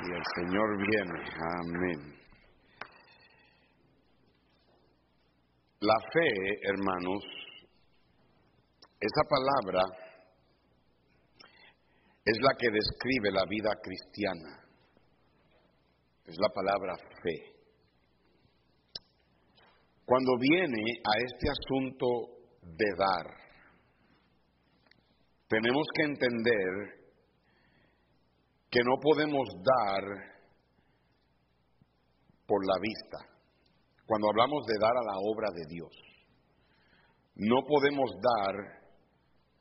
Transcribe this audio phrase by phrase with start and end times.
[0.00, 1.18] Y el Señor viene.
[1.60, 2.18] Amén.
[5.80, 7.24] La fe, hermanos,
[9.00, 9.82] esa palabra
[12.24, 14.64] es la que describe la vida cristiana.
[16.26, 17.58] Es la palabra fe.
[20.04, 22.06] Cuando viene a este asunto
[22.62, 23.26] de dar,
[25.48, 26.97] tenemos que entender
[28.70, 30.02] que no podemos dar
[32.46, 33.18] por la vista.
[34.06, 35.92] Cuando hablamos de dar a la obra de Dios,
[37.36, 38.54] no podemos dar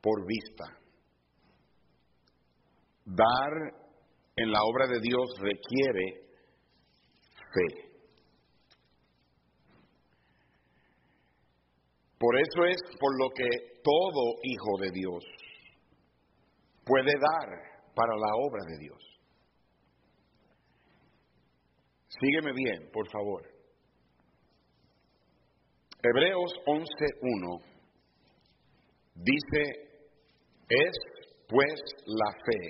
[0.01, 0.65] por vista.
[3.05, 3.51] Dar
[4.35, 6.27] en la obra de Dios requiere
[7.53, 7.87] fe.
[12.19, 13.47] Por eso es por lo que
[13.83, 15.23] todo hijo de Dios
[16.83, 19.01] puede dar para la obra de Dios.
[22.07, 23.41] Sígueme bien, por favor.
[26.03, 27.63] Hebreos 11.1
[29.15, 29.63] dice,
[30.69, 30.95] es
[31.47, 32.61] pues la fe,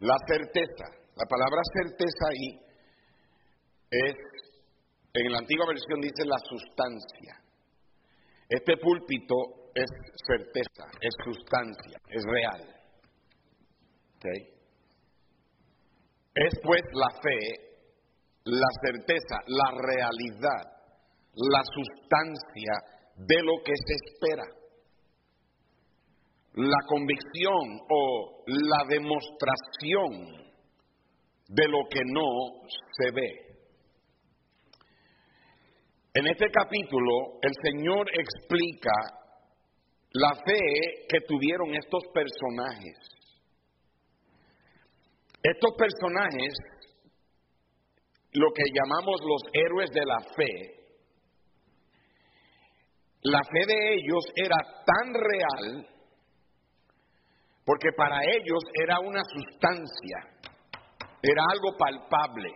[0.00, 0.84] la certeza.
[1.14, 2.60] La palabra certeza ahí
[3.90, 4.16] es,
[5.12, 7.42] en la antigua versión dice la sustancia.
[8.48, 9.34] Este púlpito
[9.74, 9.90] es
[10.26, 12.81] certeza, es sustancia, es real.
[16.34, 17.38] Es pues la fe,
[18.44, 20.64] la certeza, la realidad,
[21.34, 22.72] la sustancia
[23.16, 24.44] de lo que se espera.
[26.54, 30.42] La convicción o la demostración
[31.48, 32.28] de lo que no
[32.98, 33.52] se ve.
[36.14, 38.92] En este capítulo el Señor explica
[40.10, 43.21] la fe que tuvieron estos personajes
[45.42, 46.54] estos personajes,
[48.32, 50.82] lo que llamamos los héroes de la fe,
[53.22, 55.88] la fe de ellos era tan real
[57.64, 60.16] porque para ellos era una sustancia,
[61.22, 62.50] era algo palpable,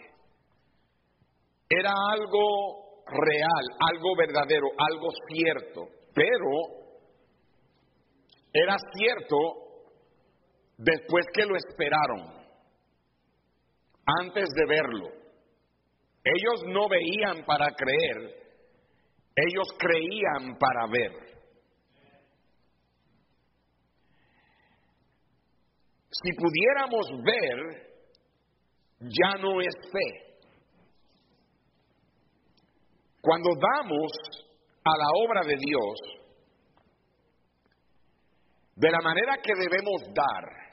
[1.69, 6.87] era algo real, algo verdadero, algo cierto, pero
[8.53, 9.37] era cierto
[10.79, 12.46] después que lo esperaron
[14.07, 15.09] antes de verlo.
[16.25, 18.47] Ellos no veían para creer,
[19.37, 21.27] ellos creían para ver.
[26.11, 27.87] Si pudiéramos ver,
[29.01, 30.27] ya no es fe.
[33.21, 34.13] Cuando damos
[34.85, 36.17] a la obra de Dios,
[38.77, 40.66] de la manera que debemos dar,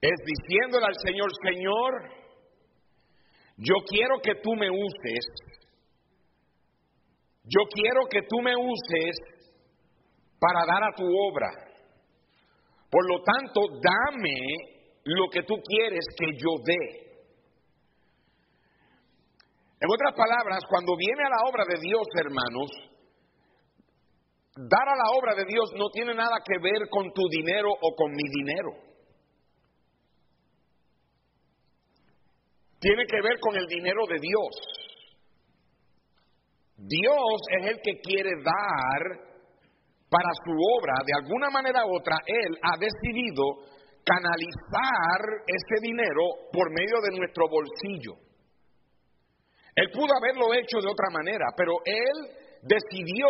[0.00, 1.92] es diciéndole al Señor, Señor,
[3.56, 5.24] yo quiero que tú me uses,
[7.44, 9.16] yo quiero que tú me uses
[10.38, 11.50] para dar a tu obra.
[12.90, 14.38] Por lo tanto, dame
[15.04, 17.06] lo que tú quieres que yo dé.
[19.80, 22.70] En otras palabras, cuando viene a la obra de Dios, hermanos,
[24.56, 27.94] dar a la obra de Dios no tiene nada que ver con tu dinero o
[27.94, 28.85] con mi dinero.
[32.78, 34.76] Tiene que ver con el dinero de Dios.
[36.76, 39.26] Dios es el que quiere dar
[40.10, 40.94] para su obra.
[41.06, 43.42] De alguna manera u otra, Él ha decidido
[44.04, 46.22] canalizar ese dinero
[46.52, 48.12] por medio de nuestro bolsillo.
[49.74, 52.30] Él pudo haberlo hecho de otra manera, pero Él
[52.62, 53.28] decidió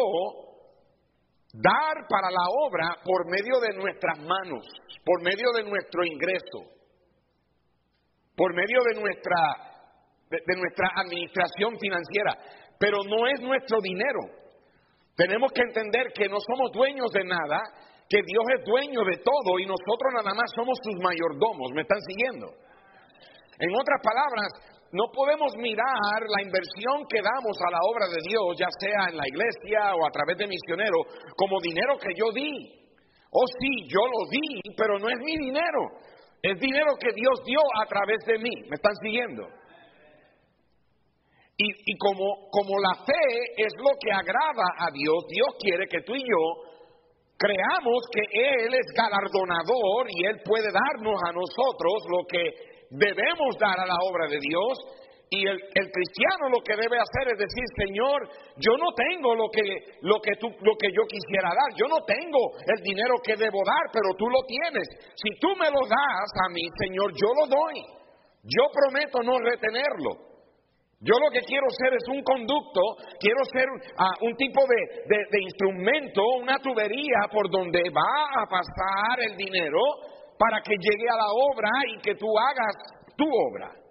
[1.54, 4.66] dar para la obra por medio de nuestras manos,
[5.04, 6.75] por medio de nuestro ingreso
[8.36, 9.40] por medio de nuestra,
[10.28, 12.36] de, nuestra administración financiera,
[12.78, 14.20] pero no es nuestro dinero.
[15.16, 17.62] Tenemos que entender que no somos dueños de nada,
[18.08, 21.72] que Dios es dueño de todo y nosotros nada más somos sus mayordomos.
[21.72, 22.52] ¿Me están siguiendo?
[23.58, 28.56] En otras palabras, no podemos mirar la inversión que damos a la obra de Dios,
[28.60, 32.84] ya sea en la iglesia o a través de misioneros, como dinero que yo di.
[33.32, 35.80] Oh sí, yo lo di, pero no es mi dinero.
[36.42, 38.68] Es dinero que Dios dio a través de mí.
[38.68, 39.48] ¿Me están siguiendo?
[41.58, 46.14] Y, como, como la fe es lo que agrada a Dios, Dios quiere que tú
[46.14, 46.66] y yo
[47.38, 52.44] creamos que Él es galardonador y Él puede darnos a nosotros lo que
[52.90, 54.78] debemos dar a la obra de Dios,
[55.28, 58.30] Y el, cristiano lo que debe hacer es decir, Señor,
[58.62, 62.54] yo no tengo lo que, lo, que lo que yo quisiera dar, yo no tengo
[62.62, 64.86] el dinero que debo dar, pero tú lo tienes.
[65.18, 67.82] Si tú me lo das a mí, Señor, yo lo doy.
[68.44, 70.38] Yo prometo no retenerlo.
[71.00, 72.80] Yo lo que quiero ser es un conducto,
[73.18, 78.46] quiero ser uh, un tipo de, de, de instrumento, una tubería por donde va a
[78.46, 79.80] pasar el dinero
[80.38, 82.76] para que llegue a la obra y que tú hagas
[83.16, 83.85] tu obra.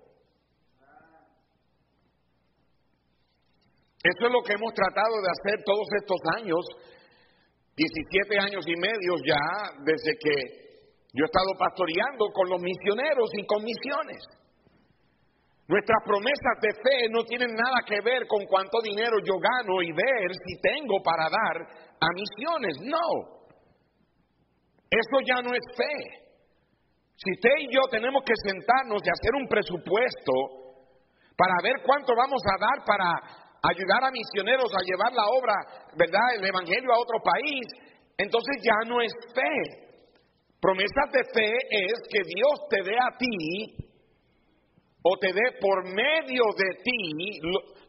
[4.05, 6.61] Eso es lo que hemos tratado de hacer todos estos años,
[7.73, 10.35] 17 años y medio ya, desde que
[11.09, 14.21] yo he estado pastoreando con los misioneros y con misiones.
[15.67, 19.89] Nuestras promesas de fe no tienen nada que ver con cuánto dinero yo gano y
[19.89, 22.77] ver si tengo para dar a misiones.
[22.85, 23.41] No.
[24.85, 26.29] Eso ya no es fe.
[27.17, 30.33] Si usted y yo tenemos que sentarnos y hacer un presupuesto
[31.35, 35.53] para ver cuánto vamos a dar para ayudar a misioneros a llevar la obra,
[35.97, 37.65] ¿verdad?, el Evangelio a otro país,
[38.17, 39.85] entonces ya no es fe.
[40.61, 43.85] Promesas de fe es que Dios te dé a ti
[45.03, 47.39] o te dé por medio de ti,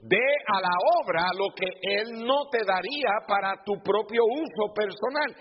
[0.02, 5.34] dé a la obra lo que Él no te daría para tu propio uso personal.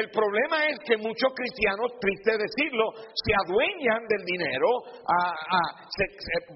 [0.00, 4.68] El problema es que muchos cristianos, triste decirlo, se adueñan del dinero.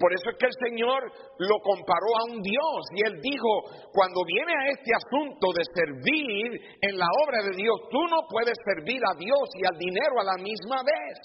[0.01, 0.97] por eso es que el Señor
[1.37, 3.51] lo comparó a un Dios y él dijo,
[3.93, 8.57] cuando viene a este asunto de servir en la obra de Dios, tú no puedes
[8.65, 11.17] servir a Dios y al dinero a la misma vez.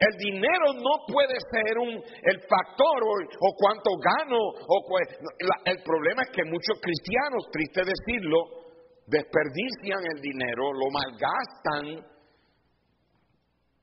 [0.00, 4.40] El dinero no puede ser un, el factor o, cuánto gano.
[4.64, 4.80] O,
[5.64, 8.65] el problema es que muchos cristianos, triste decirlo,
[9.06, 12.16] desperdician el dinero, lo malgastan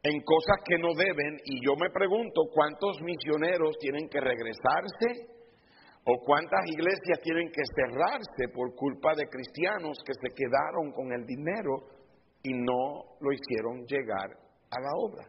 [0.03, 5.31] en cosas que no deben y yo me pregunto cuántos misioneros tienen que regresarse
[6.05, 11.25] o cuántas iglesias tienen que cerrarse por culpa de cristianos que se quedaron con el
[11.25, 11.87] dinero
[12.43, 14.27] y no lo hicieron llegar
[14.69, 15.25] a la obra.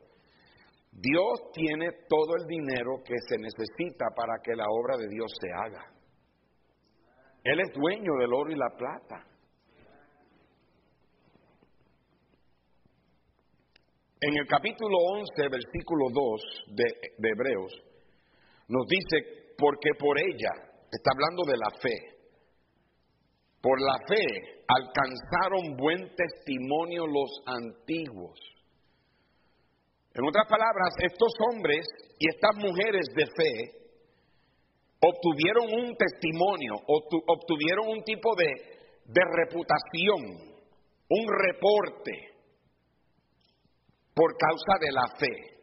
[0.90, 5.50] Dios tiene todo el dinero que se necesita para que la obra de Dios se
[5.52, 5.92] haga.
[7.44, 9.26] Él es dueño del oro y la plata.
[14.26, 16.40] En el capítulo 11, versículo 2
[16.72, 17.72] de, Hebreos,
[18.68, 20.48] nos dice, porque por ella,
[20.90, 21.96] está hablando de la fe,
[23.60, 28.40] por la fe alcanzaron buen testimonio los antiguos.
[30.14, 31.84] En otras palabras, estos hombres
[32.18, 33.52] y estas mujeres de fe
[35.04, 36.72] obtuvieron un testimonio,
[37.26, 40.56] obtuvieron un tipo de reputación,
[41.10, 42.33] un reporte
[44.14, 45.54] por causa de la fe.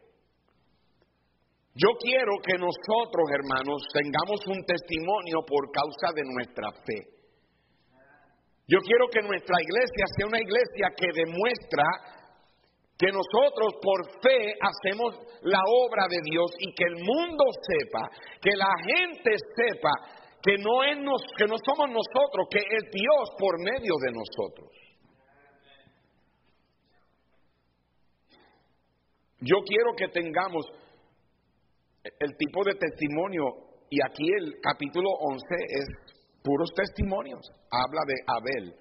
[1.74, 7.12] Yo quiero que nosotros, hermanos, tengamos un testimonio por causa de nuestra fe.
[8.68, 11.84] Yo quiero que nuestra iglesia sea una iglesia que demuestra
[12.98, 18.08] que nosotros por fe hacemos la obra de Dios y que el mundo sepa,
[18.40, 19.90] que la gente sepa
[20.42, 24.68] que no, es nos, que no somos nosotros, que es Dios por medio de nosotros.
[29.44, 30.64] Yo quiero que tengamos
[32.04, 33.42] el tipo de testimonio,
[33.90, 35.86] y aquí el capítulo 11 es
[36.44, 38.74] puros testimonios, habla de Abel.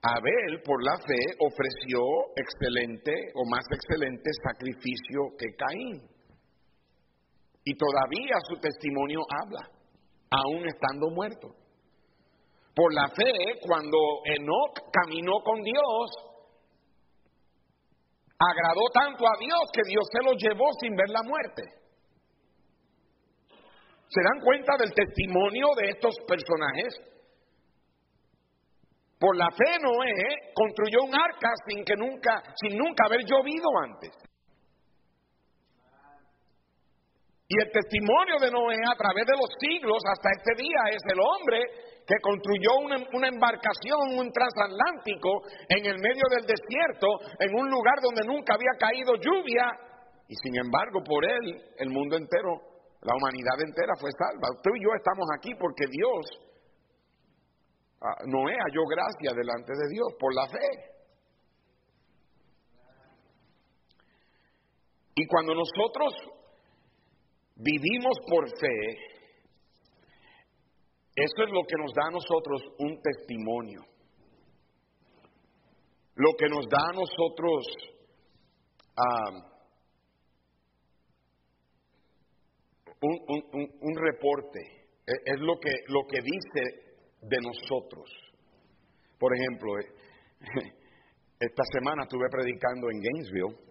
[0.00, 2.00] Abel, por la fe, ofreció
[2.34, 6.02] excelente o más excelente sacrificio que Caín.
[7.64, 9.68] Y todavía su testimonio habla,
[10.30, 11.48] aún estando muerto.
[12.74, 16.23] Por la fe, cuando Enoch caminó con Dios,
[18.50, 21.62] agradó tanto a Dios que Dios se lo llevó sin ver la muerte.
[24.08, 27.00] ¿Se dan cuenta del testimonio de estos personajes?
[29.18, 34.12] Por la fe Noé construyó un arca sin que nunca, sin nunca haber llovido antes.
[37.48, 41.20] Y el testimonio de Noé a través de los siglos hasta este día es el
[41.20, 41.60] hombre
[42.06, 47.08] que construyó una, embarcación, un transatlántico, en el medio del desierto,
[47.40, 49.64] en un lugar donde nunca había caído lluvia,
[50.28, 52.60] y sin embargo por él el mundo entero,
[53.00, 54.48] la humanidad entera fue salva.
[54.62, 56.24] Tú y yo estamos aquí porque Dios,
[58.00, 60.94] ah, Noé halló gracia delante de Dios por la fe.
[65.16, 66.12] Y cuando nosotros
[67.56, 69.13] vivimos por fe,
[71.16, 73.82] eso es lo que nos da a nosotros un testimonio.
[76.16, 77.66] Lo que nos da a nosotros
[83.00, 84.60] un, reporte,
[85.06, 88.10] es, lo, que, lo que dice de nosotros.
[89.18, 89.86] Por ejemplo, eh,
[91.40, 93.64] esta semana estuve predicando en Gainesville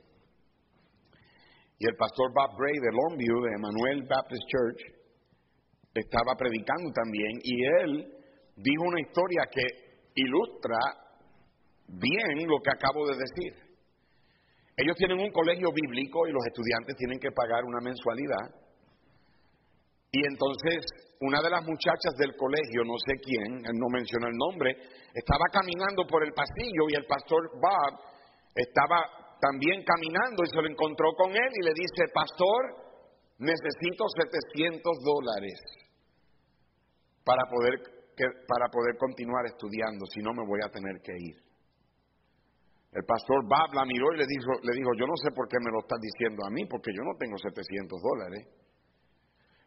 [1.80, 5.03] y el pastor Bob Bray de Longview, de Emmanuel Baptist Church,
[5.94, 8.14] estaba predicando también y él
[8.56, 9.62] dijo una historia que
[10.16, 10.78] ilustra
[11.88, 13.54] bien lo que acabo de decir.
[14.76, 18.50] Ellos tienen un colegio bíblico y los estudiantes tienen que pagar una mensualidad.
[20.12, 20.86] Y entonces
[21.22, 24.76] una de las muchachas del colegio, no sé quién, no menciona el nombre,
[25.14, 27.94] estaba caminando por el pasillo y el pastor Bob
[28.56, 32.83] estaba también caminando y se lo encontró con él y le dice, pastor,
[33.44, 35.60] necesito 700 dólares
[37.24, 37.76] para poder,
[38.48, 41.38] para poder continuar estudiando, si no me voy a tener que ir.
[42.94, 45.58] El pastor Bob la miró y le dijo, le dijo, yo no sé por qué
[45.58, 48.46] me lo estás diciendo a mí, porque yo no tengo 700 dólares.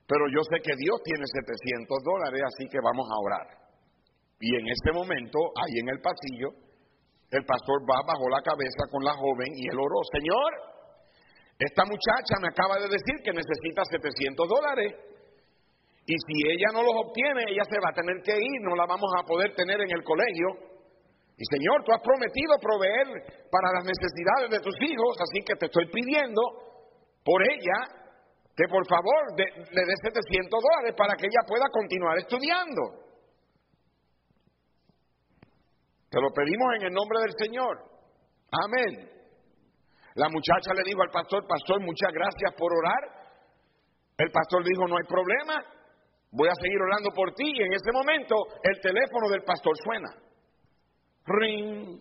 [0.07, 3.47] Pero yo sé que Dios tiene 700 dólares, así que vamos a orar.
[4.39, 6.55] Y en este momento, ahí en el pasillo,
[7.35, 10.76] el pastor Bob bajó la cabeza con la joven y él oró, Señor,
[11.59, 14.93] esta muchacha me acaba de decir que necesita 700 dólares.
[16.07, 18.87] Y si ella no los obtiene, ella se va a tener que ir, no la
[18.87, 20.77] vamos a poder tener en el colegio.
[21.37, 23.09] Y Señor, tú has prometido proveer
[23.51, 26.41] para las necesidades de tus hijos, así que te estoy pidiendo
[27.25, 28.07] por ella
[28.57, 33.05] que por favor le dé 700 dólares para que ella pueda continuar estudiando.
[36.09, 37.85] Te lo pedimos en el nombre del Señor.
[38.65, 39.16] Amén.
[40.17, 43.29] La muchacha le dijo al pastor, pastor, muchas gracias por orar.
[44.17, 45.61] El pastor dijo, no hay problema,
[46.33, 47.45] voy a seguir orando por ti.
[47.45, 50.09] Y en ese momento el teléfono del pastor suena.
[51.27, 52.01] Ring.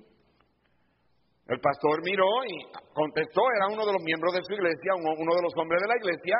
[1.47, 2.55] El pastor miró y
[2.93, 5.97] contestó, era uno de los miembros de su iglesia, uno de los hombres de la
[5.97, 6.35] iglesia.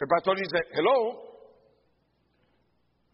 [0.00, 1.30] El pastor dice, hello.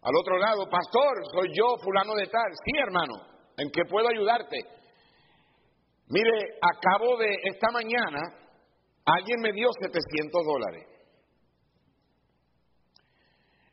[0.01, 2.49] Al otro lado, pastor, soy yo, fulano de tal.
[2.65, 3.13] Sí, hermano,
[3.57, 4.80] ¿en qué puedo ayudarte?
[6.11, 8.19] Mire, acabo de, esta mañana,
[9.05, 10.85] alguien me dio 700 dólares.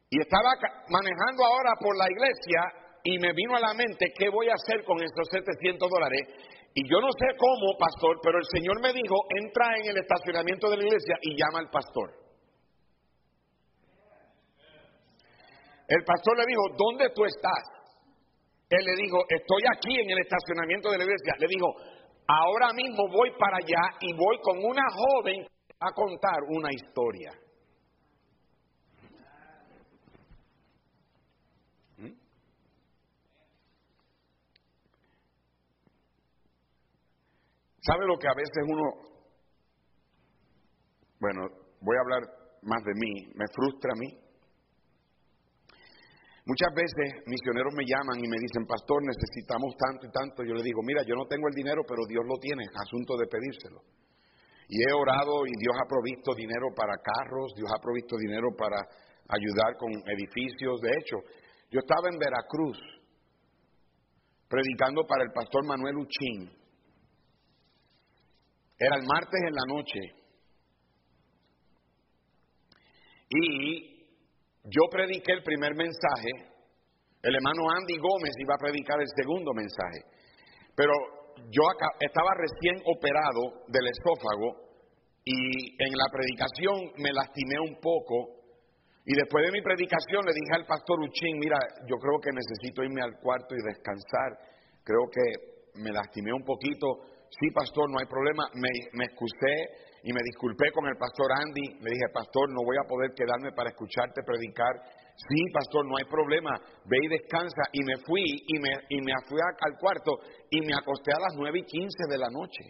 [0.09, 0.55] Y estaba
[0.89, 2.61] manejando ahora por la iglesia
[3.03, 6.23] y me vino a la mente qué voy a hacer con estos 700 dólares.
[6.75, 10.71] Y yo no sé cómo, pastor, pero el Señor me dijo, entra en el estacionamiento
[10.71, 12.15] de la iglesia y llama al pastor.
[15.89, 17.65] El pastor le dijo, ¿dónde tú estás?
[18.71, 21.35] Él le dijo, estoy aquí en el estacionamiento de la iglesia.
[21.41, 21.98] Le dijo,
[22.29, 25.47] ahora mismo voy para allá y voy con una joven
[25.81, 27.33] a contar una historia.
[37.81, 38.83] ¿Sabe lo que a veces uno,
[41.21, 41.41] bueno,
[41.81, 42.23] voy a hablar
[42.61, 44.28] más de mí, me frustra a mí?
[46.49, 50.41] Muchas veces misioneros me llaman y me dicen, pastor, necesitamos tanto y tanto.
[50.49, 53.29] Yo le digo, mira, yo no tengo el dinero, pero Dios lo tiene, asunto de
[53.29, 53.85] pedírselo.
[54.69, 58.81] Y he orado y Dios ha provisto dinero para carros, Dios ha provisto dinero para
[59.29, 60.81] ayudar con edificios.
[60.81, 61.17] De hecho,
[61.71, 62.81] yo estaba en Veracruz
[64.49, 66.59] predicando para el pastor Manuel Uchín
[68.79, 70.01] era el martes en la noche.
[73.29, 73.98] Y
[74.65, 76.31] yo prediqué el primer mensaje.
[77.23, 80.03] El hermano Andy Gómez iba a predicar el segundo mensaje.
[80.75, 80.93] Pero
[81.51, 81.63] yo
[82.01, 84.69] estaba recién operado del esófago
[85.25, 88.39] y en la predicación me lastimé un poco.
[89.05, 91.57] Y después de mi predicación le dije al pastor Uchín, mira,
[91.89, 94.37] yo creo que necesito irme al cuarto y descansar.
[94.85, 98.45] Creo que me lastimé un poquito sí, pastor, no hay problema.
[98.55, 101.81] Me, me excusé y me disculpé con el pastor Andy.
[101.81, 104.73] Le dije, pastor, no voy a poder quedarme para escucharte predicar.
[105.17, 106.55] Sí, pastor, no hay problema.
[106.87, 107.63] Ve y descansa.
[107.73, 110.19] Y me fui y me, y me fui al cuarto
[110.51, 112.65] y me acosté a las nueve y quince de la noche.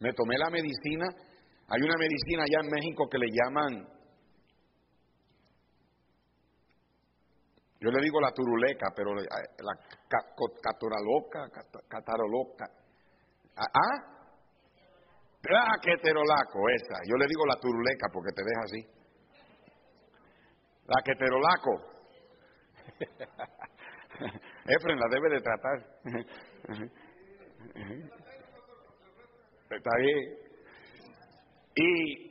[0.00, 1.06] Me tomé la medicina.
[1.68, 3.98] Hay una medicina allá en México que le llaman
[7.80, 9.72] Yo le digo la turuleca, pero la, la
[10.60, 11.48] cataroloca,
[11.86, 12.64] cataroloca,
[13.54, 14.17] ¿Ah?
[15.48, 15.52] ¿Ah?
[15.52, 17.00] La queterolaco, esa.
[17.08, 18.86] Yo le digo la turuleca porque te deja así.
[20.86, 21.98] La queterolaco.
[24.66, 25.78] Efren la debe de tratar.
[29.70, 30.38] Está bien.
[31.74, 32.24] Y,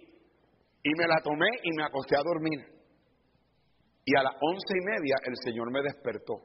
[0.84, 2.66] y me la tomé y me acosté a dormir.
[4.06, 6.36] Y a las once y media el Señor me despertó.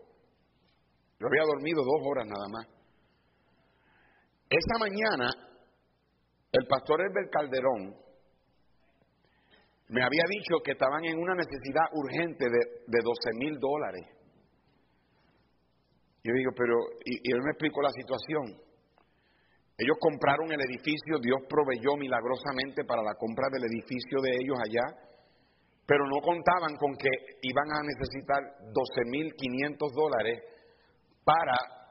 [1.19, 2.67] Yo había dormido dos horas nada más.
[4.51, 5.31] Esa mañana,
[6.53, 7.97] el pastor Herbert Calderón
[9.89, 14.07] me había dicho que estaban en una necesidad urgente de, de 12 mil dólares.
[16.25, 18.57] Yo digo, pero, y, él me explicó la situación.
[19.77, 24.87] Ellos compraron el edificio, Dios proveyó milagrosamente para la compra del edificio de ellos allá,
[25.85, 27.11] pero no contaban con que
[27.43, 28.41] iban a necesitar
[28.73, 30.41] 12.500 dólares
[31.25, 31.82] para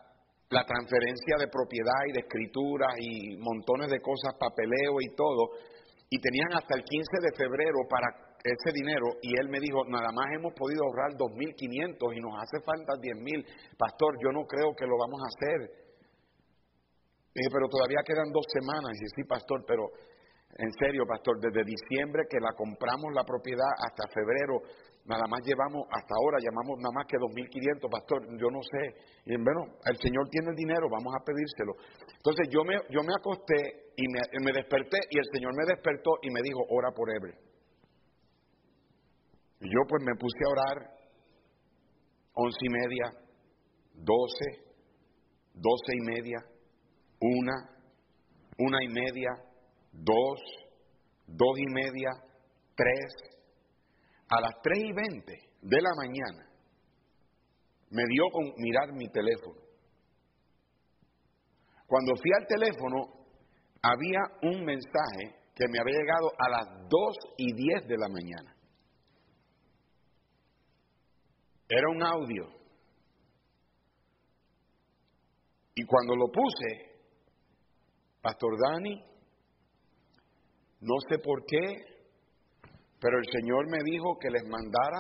[0.52, 5.56] la transferencia de propiedad y de escritura y montones de cosas, papeleo y todo,
[6.12, 8.12] y tenían hasta el 15 de febrero para
[8.44, 12.60] ese dinero y él me dijo, nada más hemos podido ahorrar 2.500 y nos hace
[12.66, 13.78] falta 10.000.
[13.78, 15.60] Pastor, yo no creo que lo vamos a hacer.
[17.32, 18.92] Dije, pero todavía quedan dos semanas.
[18.92, 19.88] Y dije, sí, pastor, pero
[20.58, 24.60] en serio, pastor, desde diciembre que la compramos la propiedad hasta febrero,
[25.06, 28.84] nada más llevamos, hasta ahora llamamos nada más que 2.500, pastor, yo no sé.
[29.26, 31.74] Y bueno, el Señor tiene el dinero, vamos a pedírselo.
[32.16, 36.12] Entonces yo me, yo me acosté y me, me desperté y el Señor me despertó
[36.22, 37.34] y me dijo, ora por Ebre.
[39.62, 40.78] Y yo pues me puse a orar,
[42.34, 43.06] once y media,
[43.94, 44.72] doce,
[45.54, 46.38] doce y media,
[47.20, 47.70] una,
[48.58, 49.30] una y media,
[49.92, 50.40] dos,
[51.28, 52.10] dos y media,
[52.76, 53.31] tres.
[54.34, 56.50] A las tres y veinte de la mañana
[57.90, 59.60] me dio con mirar mi teléfono.
[61.86, 62.98] Cuando fui al teléfono
[63.82, 68.56] había un mensaje que me había llegado a las dos y diez de la mañana.
[71.68, 72.48] Era un audio.
[75.76, 77.02] Y cuando lo puse,
[78.22, 79.04] Pastor Dani,
[80.80, 81.91] no sé por qué,
[83.02, 85.00] pero el Señor me dijo que les mandara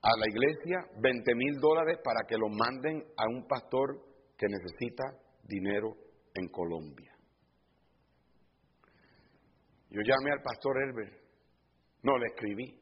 [0.00, 4.00] a la iglesia 20 mil dólares para que lo manden a un pastor
[4.38, 5.04] que necesita
[5.44, 5.94] dinero
[6.34, 7.12] en Colombia.
[9.90, 11.20] Yo llamé al pastor Elber,
[12.02, 12.80] no le escribí.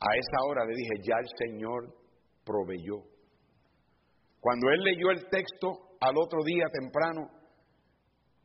[0.00, 1.94] A esa hora le dije, ya el Señor
[2.42, 3.02] proveyó.
[4.40, 7.28] Cuando él leyó el texto al otro día temprano,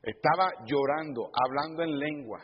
[0.04, 2.40] estaba llorando, hablando en lengua,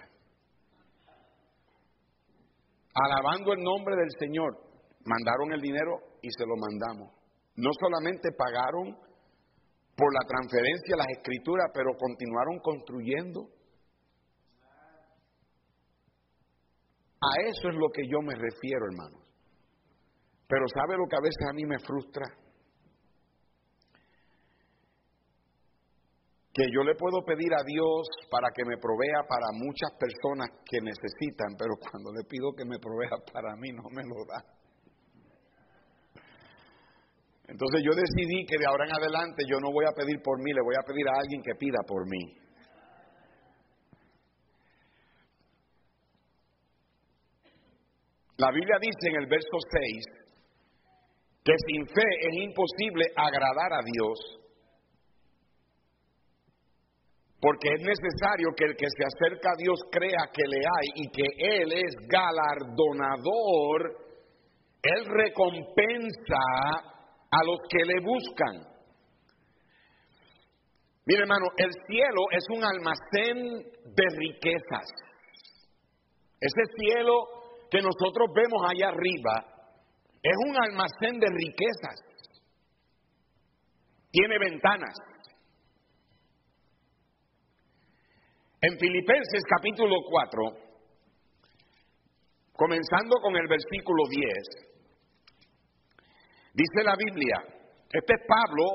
[3.04, 4.58] alabando el nombre del Señor.
[5.06, 7.14] Mandaron el dinero y se lo mandamos.
[7.56, 8.98] No solamente pagaron
[9.96, 13.50] por la transferencia, las escrituras, pero continuaron construyendo.
[17.20, 19.24] A eso es lo que yo me refiero, hermanos.
[20.48, 22.26] Pero ¿sabe lo que a veces a mí me frustra?
[26.58, 30.82] Que yo le puedo pedir a Dios para que me provea para muchas personas que
[30.82, 34.42] necesitan, pero cuando le pido que me provea para mí no me lo da.
[37.48, 40.52] Entonces yo decidí que de ahora en adelante yo no voy a pedir por mí,
[40.52, 42.48] le voy a pedir a alguien que pida por mí.
[48.38, 50.06] La Biblia dice en el verso 6
[51.44, 54.20] que sin fe es imposible agradar a Dios,
[57.40, 61.10] porque es necesario que el que se acerca a Dios crea que le hay y
[61.12, 61.26] que
[61.62, 63.96] Él es galardonador,
[64.82, 66.42] Él recompensa
[67.30, 68.78] a los que le buscan.
[71.06, 73.38] Mire hermano, el cielo es un almacén
[73.96, 74.88] de riquezas.
[76.40, 77.14] Ese cielo
[77.70, 79.58] que nosotros vemos allá arriba
[80.22, 82.02] es un almacén de riquezas.
[84.12, 84.94] Tiene ventanas.
[88.60, 90.42] En Filipenses capítulo 4,
[92.54, 94.34] comenzando con el versículo 10,
[96.56, 97.38] dice la Biblia,
[97.94, 98.66] este es Pablo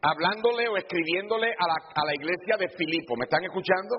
[0.00, 3.14] hablándole o escribiéndole a la, a la iglesia de Filipo.
[3.16, 3.94] ¿Me están escuchando?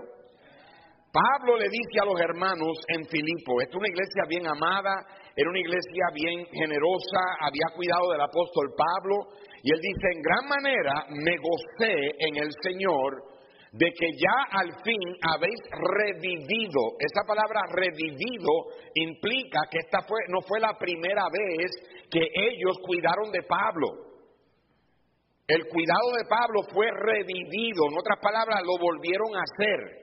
[1.14, 5.06] Pablo le dice a los hermanos en Filipo, esta es una iglesia bien amada,
[5.36, 10.50] era una iglesia bien generosa, había cuidado del apóstol Pablo, y él dice, en gran
[10.50, 13.31] manera me gocé en el Señor
[13.72, 17.00] de que ya al fin habéis revivido.
[17.00, 18.52] Esa palabra revivido
[18.96, 21.72] implica que esta fue, no fue la primera vez
[22.10, 24.12] que ellos cuidaron de Pablo.
[25.48, 30.02] El cuidado de Pablo fue revivido, en otras palabras, lo volvieron a hacer.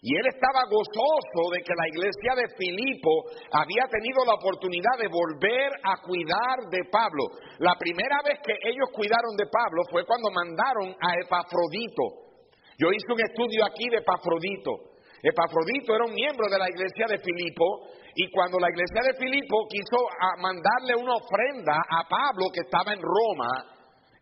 [0.00, 3.10] Y él estaba gozoso de que la iglesia de Filipo
[3.52, 7.24] había tenido la oportunidad de volver a cuidar de Pablo.
[7.58, 12.27] La primera vez que ellos cuidaron de Pablo fue cuando mandaron a Epafrodito.
[12.78, 14.94] Yo hice un estudio aquí de Epafrodito.
[15.20, 19.66] Epafrodito era un miembro de la iglesia de Filipo y cuando la iglesia de Filipo
[19.68, 23.50] quiso ah, mandarle una ofrenda a Pablo que estaba en Roma,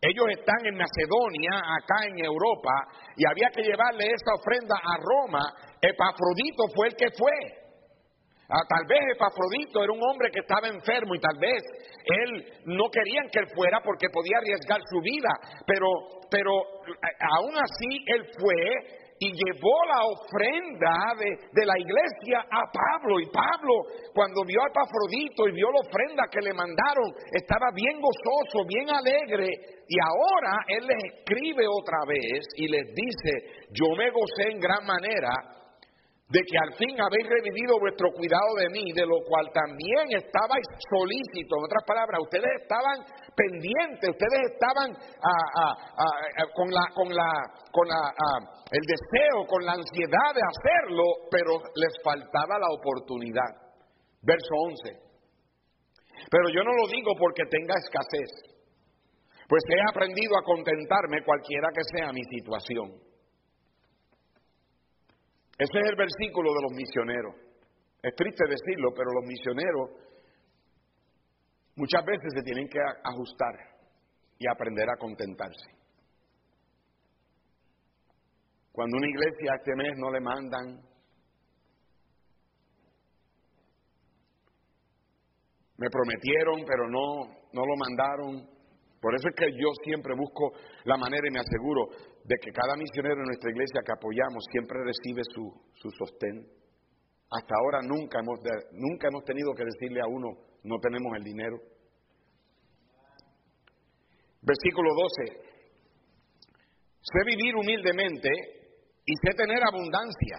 [0.00, 2.72] ellos están en Macedonia, acá en Europa,
[3.16, 5.42] y había que llevarle esa ofrenda a Roma.
[5.80, 7.65] Epafrodito fue el que fue.
[8.48, 11.62] Ah, tal vez Epafrodito era un hombre que estaba enfermo y tal vez
[12.04, 15.30] él no querían que él fuera porque podía arriesgar su vida,
[15.66, 15.86] pero,
[16.30, 16.52] pero
[17.34, 23.18] aún así él fue y llevó la ofrenda de, la iglesia a Pablo.
[23.20, 23.74] Y Pablo,
[24.14, 28.90] cuando vio a Epafrodito y vio la ofrenda que le mandaron, estaba bien gozoso, bien
[28.90, 29.48] alegre.
[29.88, 34.84] Y ahora él les escribe otra vez y les dice, yo me gocé en gran
[34.84, 35.55] manera
[36.28, 40.66] de que al fin habéis revivido vuestro cuidado de mí, de lo cual también estabais
[40.90, 41.54] solícitos.
[41.54, 42.98] En otras palabras, ustedes estaban
[43.30, 44.90] pendientes, ustedes estaban
[46.50, 47.30] con, la, con, la,
[47.70, 48.02] con la,
[48.74, 53.50] el deseo, con la ansiedad de hacerlo, pero les faltaba la oportunidad.
[54.18, 55.06] Verso 11.
[56.26, 58.56] Pero yo no lo digo porque tenga escasez,
[59.46, 62.98] pues he aprendido a contentarme cualquiera que sea mi situación.
[65.58, 67.34] Ese es el versículo de los misioneros.
[68.02, 69.90] Es triste decirlo, pero los misioneros
[71.76, 73.54] muchas veces se tienen que ajustar
[74.38, 75.70] y aprender a contentarse.
[78.72, 80.82] Cuando una iglesia este mes no le mandan,
[85.78, 88.56] me prometieron, pero no, no lo mandaron,
[89.00, 90.52] por eso es que yo siempre busco
[90.84, 91.88] la manera y me aseguro
[92.26, 96.42] de que cada misionero en nuestra iglesia que apoyamos siempre recibe su, su sostén.
[97.30, 98.40] Hasta ahora nunca hemos,
[98.72, 100.28] nunca hemos tenido que decirle a uno,
[100.64, 101.56] no tenemos el dinero.
[104.42, 104.90] Versículo
[105.26, 105.46] 12.
[107.00, 108.28] Sé vivir humildemente
[109.04, 110.38] y sé tener abundancia.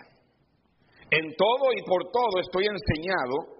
[1.10, 3.58] En todo y por todo estoy enseñado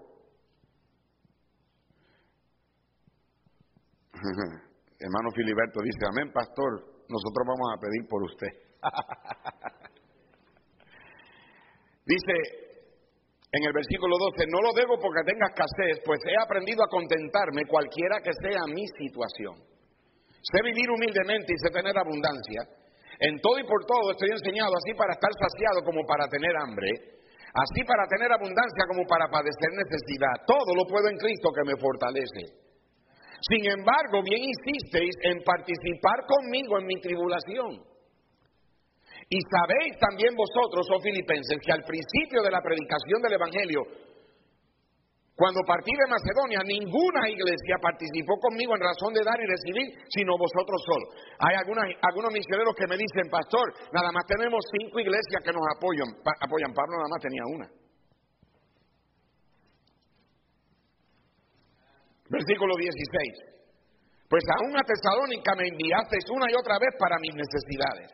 [4.98, 8.52] hermano Filiberto dice, amén, pastor, nosotros vamos a pedir por usted.
[12.04, 12.68] dice
[13.50, 17.64] en el versículo 12, no lo debo porque tenga escasez, pues he aprendido a contentarme
[17.64, 19.56] cualquiera que sea mi situación.
[20.44, 22.68] Sé vivir humildemente y sé tener abundancia.
[23.20, 26.92] En todo y por todo estoy enseñado así para estar saciado como para tener hambre,
[27.56, 30.44] así para tener abundancia como para padecer necesidad.
[30.44, 32.67] Todo lo puedo en Cristo que me fortalece.
[33.40, 37.84] Sin embargo, bien insisteis en participar conmigo en mi tribulación.
[39.30, 43.82] Y sabéis también vosotros, oh filipenses, que al principio de la predicación del Evangelio,
[45.38, 50.34] cuando partí de Macedonia, ninguna iglesia participó conmigo en razón de dar y recibir, sino
[50.34, 51.14] vosotros solos.
[51.38, 56.10] Hay algunos misioneros que me dicen, pastor, nada más tenemos cinco iglesias que nos apoyan.
[56.42, 56.74] apoyan.
[56.74, 57.87] Pablo nada más tenía una.
[62.30, 63.58] Versículo 16.
[64.28, 68.12] Pues aún a Tesalónica me enviasteis una y otra vez para mis necesidades.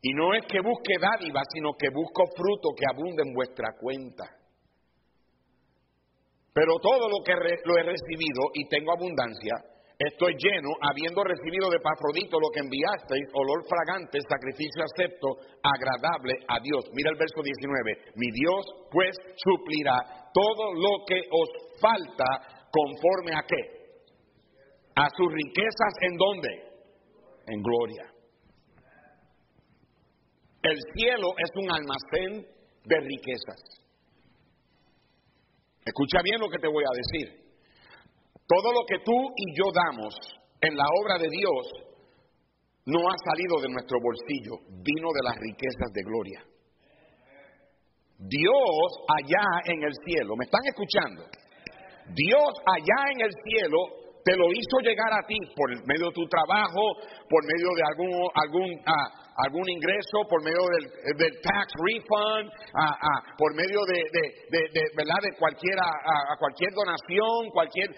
[0.00, 4.24] Y no es que busque dádiva, sino que busco fruto que abunde en vuestra cuenta.
[6.54, 9.54] Pero todo lo que lo he recibido y tengo abundancia,
[9.98, 16.60] estoy lleno, habiendo recibido de Pafrodito lo que enviasteis, olor fragante, sacrificio acepto, agradable a
[16.60, 16.84] Dios.
[16.92, 18.12] Mira el verso 19.
[18.16, 23.82] Mi Dios pues suplirá todo lo que os falta ¿Conforme a qué?
[24.96, 26.48] A sus riquezas en dónde?
[27.46, 28.12] En gloria.
[30.62, 32.46] El cielo es un almacén
[32.84, 33.60] de riquezas.
[35.84, 37.42] Escucha bien lo que te voy a decir.
[38.46, 40.14] Todo lo que tú y yo damos
[40.60, 41.92] en la obra de Dios
[42.86, 46.44] no ha salido de nuestro bolsillo, vino de las riquezas de gloria.
[48.18, 51.41] Dios allá en el cielo, ¿me están escuchando?
[52.14, 56.26] Dios allá en el cielo te lo hizo llegar a ti por medio de tu
[56.28, 56.94] trabajo,
[57.28, 59.08] por medio de algún, algún, ah,
[59.46, 60.62] algún ingreso, por medio
[61.18, 65.20] del, tax refund, ah, ah, por medio de, de, ¿verdad?
[65.22, 65.76] de cualquier,
[66.38, 67.90] cualquier donación, cualquier,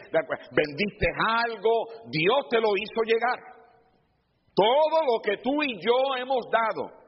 [0.53, 3.38] vendiste algo, Dios te lo hizo llegar.
[4.55, 7.04] Todo lo que tú y yo hemos dado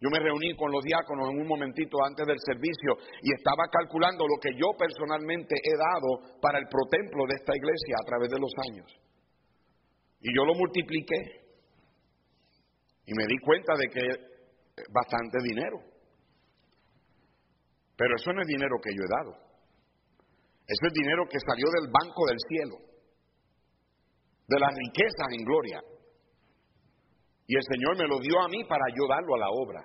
[0.00, 4.24] yo me reuní con los diáconos en un momentito antes del servicio y estaba calculando
[4.24, 8.40] lo que yo personalmente he dado para el protemplo de esta iglesia a través de
[8.40, 8.88] los años.
[10.20, 11.44] Y yo lo multipliqué.
[13.04, 15.78] Y me di cuenta de que es bastante dinero.
[17.96, 19.36] Pero eso no es dinero que yo he dado.
[20.64, 22.76] Eso es dinero que salió del banco del cielo.
[24.48, 25.89] De las riquezas en gloria.
[27.50, 29.84] Y el Señor me lo dio a mí para ayudarlo a la obra.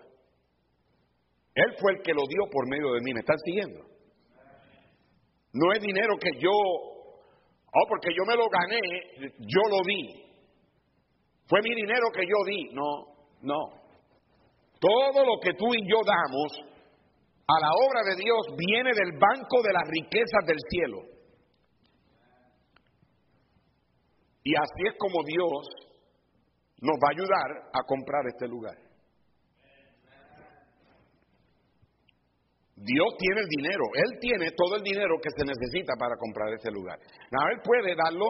[1.56, 3.12] Él fue el que lo dio por medio de mí.
[3.12, 3.82] ¿Me están siguiendo?
[5.52, 10.14] No es dinero que yo, oh, porque yo me lo gané, yo lo di.
[11.48, 12.70] Fue mi dinero que yo di.
[12.72, 13.60] No, no.
[14.80, 16.70] Todo lo que tú y yo damos
[17.48, 21.02] a la obra de Dios viene del banco de las riquezas del cielo.
[24.44, 25.86] Y así es como Dios
[26.86, 28.78] nos va a ayudar a comprar este lugar.
[32.76, 36.70] Dios tiene el dinero, Él tiene todo el dinero que se necesita para comprar este
[36.70, 37.00] lugar.
[37.32, 38.28] Ahora, Él puede darlo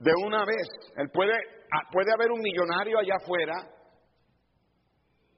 [0.00, 0.66] de una vez.
[0.96, 1.32] Él puede,
[1.70, 3.54] ah, puede haber un millonario allá afuera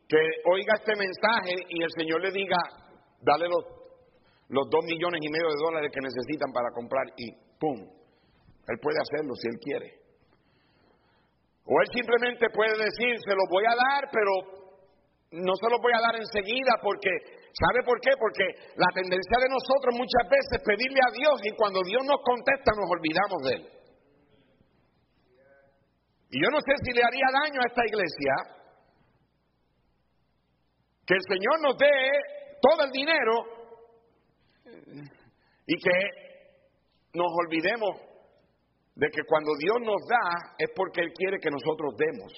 [0.09, 2.57] que oiga este mensaje y el Señor le diga,
[3.21, 3.65] dale los,
[4.49, 7.81] los dos millones y medio de dólares que necesitan para comprar y ¡pum!
[8.69, 10.02] Él puede hacerlo si Él quiere.
[11.65, 14.33] O Él simplemente puede decir, se lo voy a dar, pero
[15.33, 17.11] no se lo voy a dar enseguida porque,
[17.55, 18.11] ¿sabe por qué?
[18.19, 18.45] Porque
[18.77, 22.73] la tendencia de nosotros muchas veces es pedirle a Dios y cuando Dios nos contesta
[22.77, 23.65] nos olvidamos de Él.
[26.33, 28.35] Y yo no sé si le haría daño a esta iglesia
[31.07, 31.93] que el Señor nos dé
[32.61, 33.35] todo el dinero
[35.67, 35.99] y que
[37.15, 38.12] nos olvidemos
[38.95, 42.33] de que cuando Dios nos da es porque Él quiere que nosotros demos.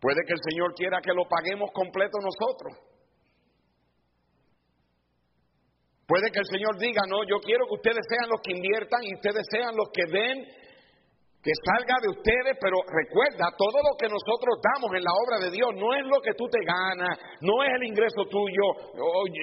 [0.00, 2.92] Puede que el Señor quiera que lo paguemos completo nosotros.
[6.06, 9.14] Puede que el Señor diga, no, yo quiero que ustedes sean los que inviertan y
[9.14, 10.44] ustedes sean los que den
[11.42, 15.50] que salga de ustedes, pero recuerda, todo lo que nosotros damos en la obra de
[15.50, 18.94] Dios no es lo que tú te ganas, no es el ingreso tuyo.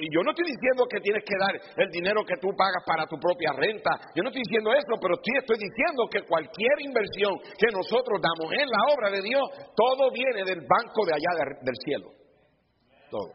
[0.08, 3.20] Yo no estoy diciendo que tienes que dar el dinero que tú pagas para tu
[3.20, 7.68] propia renta, yo no estoy diciendo eso, pero sí estoy diciendo que cualquier inversión que
[7.68, 9.44] nosotros damos en la obra de Dios,
[9.76, 12.08] todo viene del banco de allá del cielo.
[13.12, 13.28] Todo.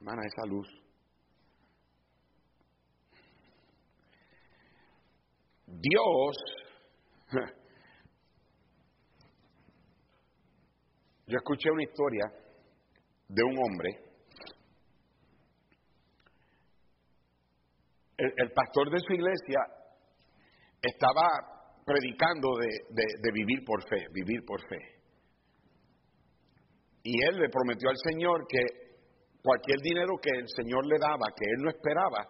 [0.00, 0.77] Hermana, esa luz
[5.70, 6.36] Dios,
[11.26, 12.24] yo escuché una historia
[13.28, 13.90] de un hombre,
[18.16, 19.60] el, pastor de su iglesia
[20.82, 21.22] estaba
[21.84, 24.98] predicando de, de vivir por fe, vivir por fe.
[27.04, 28.60] Y él le prometió al Señor que
[29.42, 32.26] cualquier dinero que el Señor le daba, que él no esperaba,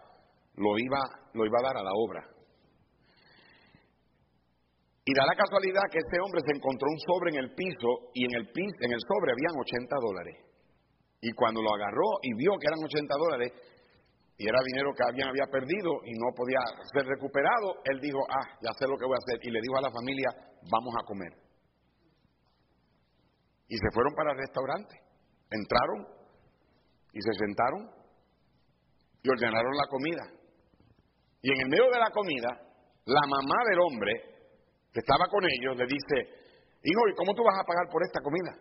[0.55, 0.99] lo iba,
[1.33, 2.38] lo iba a dar a la obra.
[5.09, 8.29] Y da la casualidad que este hombre se encontró un sobre en el piso y
[8.29, 10.37] en el, piso, en el sobre habían 80 dólares.
[11.17, 13.49] Y cuando lo agarró y vio que eran 80 dólares
[14.37, 16.61] y era dinero que alguien había perdido y no podía
[16.93, 19.41] ser recuperado, él dijo, ah, ya sé lo que voy a hacer.
[19.41, 20.29] Y le dijo a la familia,
[20.69, 21.33] vamos a comer.
[23.65, 24.93] Y se fueron para el restaurante.
[25.49, 26.05] Entraron
[27.17, 27.81] y se sentaron
[29.25, 30.25] y ordenaron la comida.
[31.41, 32.61] Y en el medio de la comida,
[33.09, 34.38] la mamá del hombre
[34.93, 36.15] que estaba con ellos, le dice,
[36.83, 38.57] hijo, ¿y cómo tú vas a pagar por esta comida?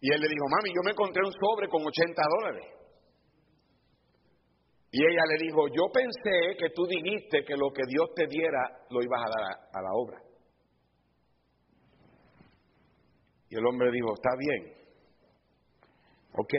[0.00, 2.76] Y él le dijo, mami, yo me encontré un sobre con 80 dólares.
[4.90, 8.86] Y ella le dijo, yo pensé que tú dijiste que lo que Dios te diera
[8.90, 10.22] lo ibas a dar a, la obra.
[13.48, 14.74] Y el hombre dijo, está bien,
[16.32, 16.54] ok,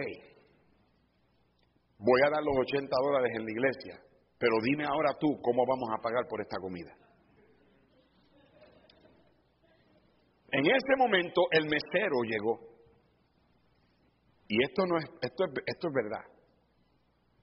[2.00, 4.02] voy a dar los 80 dólares en la iglesia,
[4.38, 7.07] pero dime ahora tú cómo vamos a pagar por esta comida.
[10.52, 12.60] En ese momento el mesero llegó.
[14.48, 16.26] Y esto no es, esto es, esto es verdad.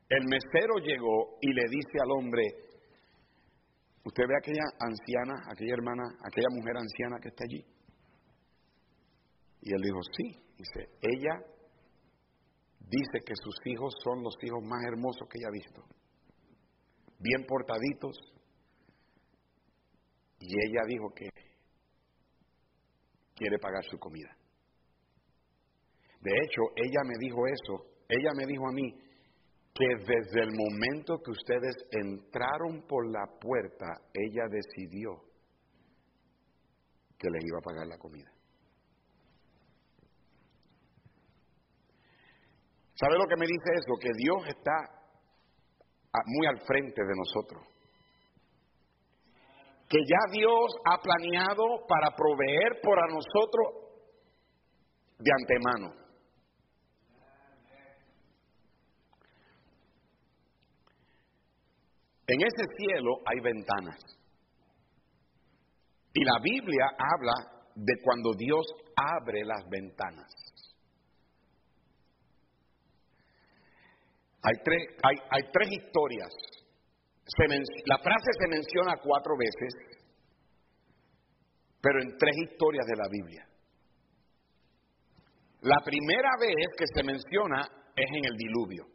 [0.08, 2.42] El mesero llegó y le dice al hombre,
[4.04, 7.64] ¿usted ve a aquella anciana, aquella hermana, aquella mujer anciana que está allí?
[9.62, 10.40] Y él dijo, sí.
[10.56, 11.34] Dice, ella
[12.78, 15.82] dice que sus hijos son los hijos más hermosos que ella ha visto.
[17.18, 18.16] Bien portaditos.
[20.38, 21.33] Y ella dijo que
[23.34, 24.36] quiere pagar su comida.
[26.20, 28.90] De hecho, ella me dijo eso, ella me dijo a mí
[29.74, 35.20] que desde el momento que ustedes entraron por la puerta, ella decidió
[37.18, 38.30] que les iba a pagar la comida.
[42.94, 43.94] ¿Sabe lo que me dice eso?
[44.00, 45.04] Que Dios está
[46.26, 47.73] muy al frente de nosotros
[49.88, 53.84] que ya Dios ha planeado para proveer por a nosotros
[55.18, 56.04] de antemano.
[62.26, 64.00] En ese cielo hay ventanas.
[66.14, 67.32] Y la Biblia habla
[67.74, 68.64] de cuando Dios
[68.96, 70.30] abre las ventanas.
[74.42, 76.32] Hay tres, hay, hay tres historias
[77.86, 79.94] la frase se menciona cuatro veces
[81.84, 83.46] pero en tres historias de la Biblia.
[85.60, 87.60] La primera vez que se menciona
[87.94, 88.86] es en el diluvio.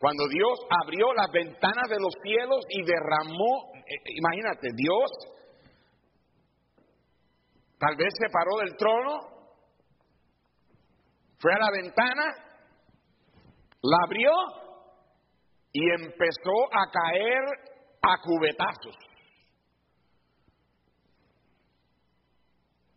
[0.00, 5.10] Cuando Dios abrió las ventanas de los cielos y derramó, eh, imagínate, Dios
[7.78, 9.20] tal vez se paró del trono,
[11.38, 12.24] fue a la ventana,
[13.80, 14.32] la abrió
[15.72, 17.44] y empezó a caer
[18.02, 18.96] a cubetazos.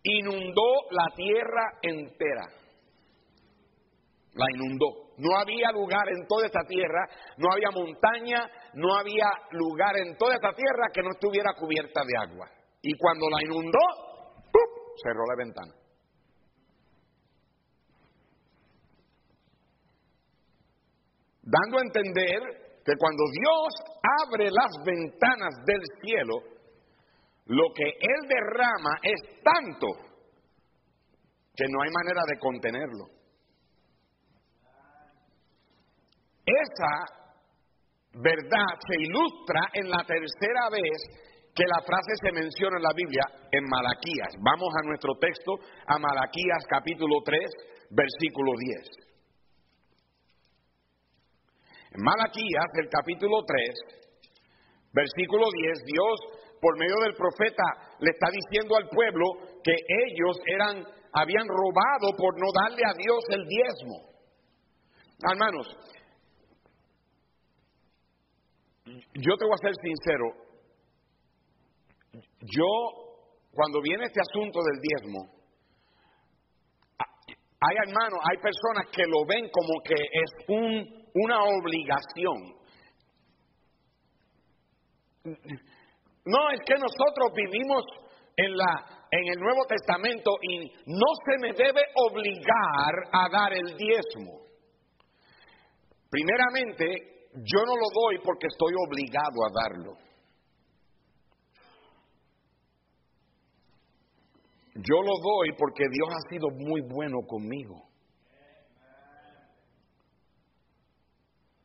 [0.04, 2.48] Inundó la tierra entera.
[4.34, 5.12] La inundó.
[5.18, 7.08] No había lugar en toda esta tierra,
[7.38, 12.18] no había montaña, no había lugar en toda esta tierra que no estuviera cubierta de
[12.18, 12.50] agua.
[12.82, 13.78] Y cuando la inundó,
[15.04, 15.74] cerró la ventana.
[21.44, 23.74] Dando a entender que cuando Dios
[24.26, 26.36] abre las ventanas del cielo,
[27.46, 29.88] lo que Él derrama es tanto
[31.56, 33.06] que no hay manera de contenerlo.
[36.46, 37.22] Esa
[38.14, 43.24] verdad se ilustra en la tercera vez que la frase se menciona en la Biblia
[43.52, 44.34] en Malaquías.
[44.40, 45.52] Vamos a nuestro texto,
[45.86, 47.40] a Malaquías capítulo 3,
[47.92, 49.11] versículo 10.
[51.92, 53.70] En Malaquías, el capítulo 3,
[54.94, 56.20] versículo 10, Dios,
[56.62, 57.64] por medio del profeta,
[58.00, 59.76] le está diciendo al pueblo que
[60.08, 64.12] ellos eran, habían robado por no darle a Dios el diezmo.
[65.30, 65.68] Hermanos,
[68.86, 70.52] yo te voy a ser sincero,
[72.40, 72.68] yo,
[73.54, 75.42] cuando viene este asunto del diezmo,
[77.64, 82.62] hay hermanos, hay personas que lo ven como que es un, una obligación.
[86.26, 87.84] No, es que nosotros vivimos
[88.38, 93.76] en, la, en el Nuevo Testamento y no se me debe obligar a dar el
[93.78, 94.42] diezmo.
[96.10, 99.94] Primeramente, yo no lo doy porque estoy obligado a darlo.
[104.76, 107.92] Yo lo doy porque Dios ha sido muy bueno conmigo.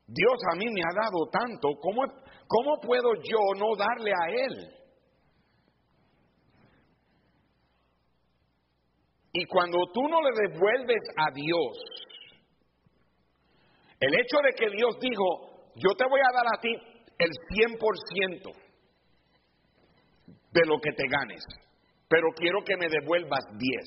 [0.06, 2.02] Dios a mí me ha dado tanto, ¿cómo,
[2.46, 4.76] ¿cómo puedo yo no darle a Él?
[9.32, 11.78] Y cuando tú no le devuelves a Dios,
[14.00, 16.72] el hecho de que Dios dijo, yo te voy a dar a ti
[17.18, 18.52] el 100%
[20.52, 21.44] de lo que te ganes,
[22.08, 23.84] pero quiero que me devuelvas 10,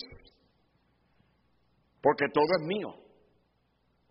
[2.02, 3.09] porque todo es mío.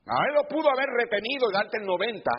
[0.08, 2.30] A él lo pudo haber retenido y darte el 90,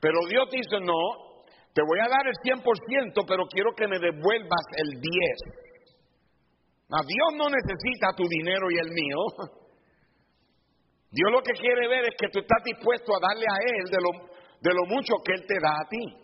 [0.00, 4.66] pero Dios dice, no, te voy a dar el 100%, pero quiero que me devuelvas
[4.76, 5.04] el 10.
[6.92, 9.18] A Dios no necesita tu dinero y el mío.
[11.12, 13.98] Dios lo que quiere ver es que tú estás dispuesto a darle a Él de
[14.00, 14.10] lo,
[14.60, 16.20] de lo mucho que Él te da a ti.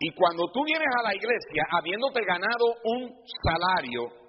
[0.00, 3.12] Y cuando tú vienes a la iglesia habiéndote ganado un
[3.44, 4.19] salario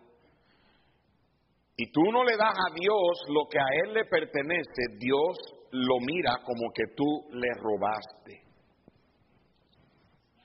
[1.81, 5.35] y tú no le das a Dios lo que a Él le pertenece, Dios
[5.71, 8.43] lo mira como que tú le robaste.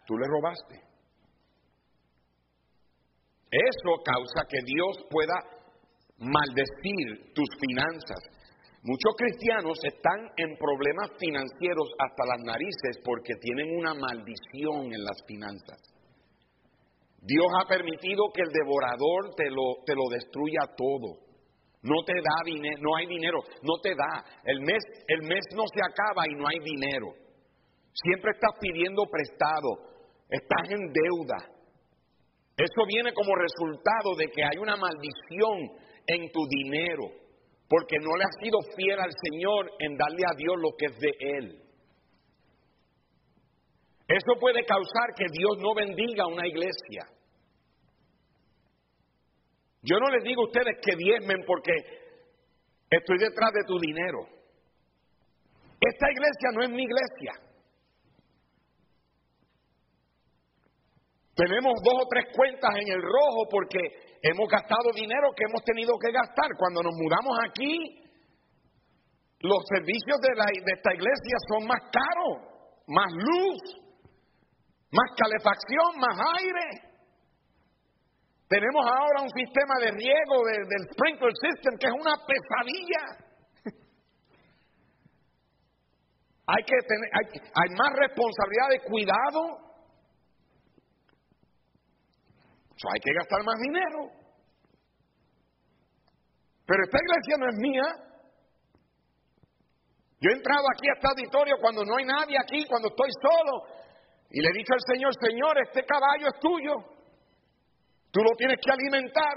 [0.07, 0.81] Tú le robaste.
[3.51, 5.35] Eso causa que Dios pueda
[6.17, 8.23] maldecir tus finanzas.
[8.83, 15.23] Muchos cristianos están en problemas financieros hasta las narices porque tienen una maldición en las
[15.27, 15.83] finanzas.
[17.21, 21.26] Dios ha permitido que el devorador te lo, te lo destruya todo.
[21.87, 24.25] No te da dinero, no hay dinero, no te da.
[24.45, 27.15] El mes, el mes no se acaba y no hay dinero.
[27.95, 29.87] Siempre estás pidiendo prestado,
[30.29, 31.57] estás en deuda.
[32.57, 37.05] Eso viene como resultado de que hay una maldición en tu dinero,
[37.69, 40.99] porque no le has sido fiel al Señor en darle a Dios lo que es
[40.99, 41.63] de Él.
[44.09, 47.16] Eso puede causar que Dios no bendiga una iglesia.
[49.87, 51.73] Yo no les digo a ustedes que diezmen porque
[52.91, 54.19] estoy detrás de tu dinero.
[55.81, 57.33] Esta iglesia no es mi iglesia.
[61.37, 63.79] Tenemos dos o tres cuentas en el rojo porque
[64.23, 66.51] hemos gastado dinero que hemos tenido que gastar.
[66.59, 68.03] Cuando nos mudamos aquí,
[69.39, 72.43] los servicios de, la, de esta iglesia son más caros,
[72.89, 73.87] más luz,
[74.91, 76.96] más calefacción, más aire.
[78.49, 83.03] Tenemos ahora un sistema de riego del sprinkler system que es una pesadilla.
[86.47, 89.67] hay que tener, hay más responsabilidad de cuidado
[92.77, 94.13] So, hay que gastar más dinero.
[96.67, 97.89] Pero esta iglesia no es mía.
[100.21, 103.65] Yo he entrado aquí a este auditorio cuando no hay nadie aquí, cuando estoy solo.
[104.31, 106.96] Y le he dicho al Señor, Señor, este caballo es tuyo.
[108.17, 109.37] Tú lo tienes que alimentar.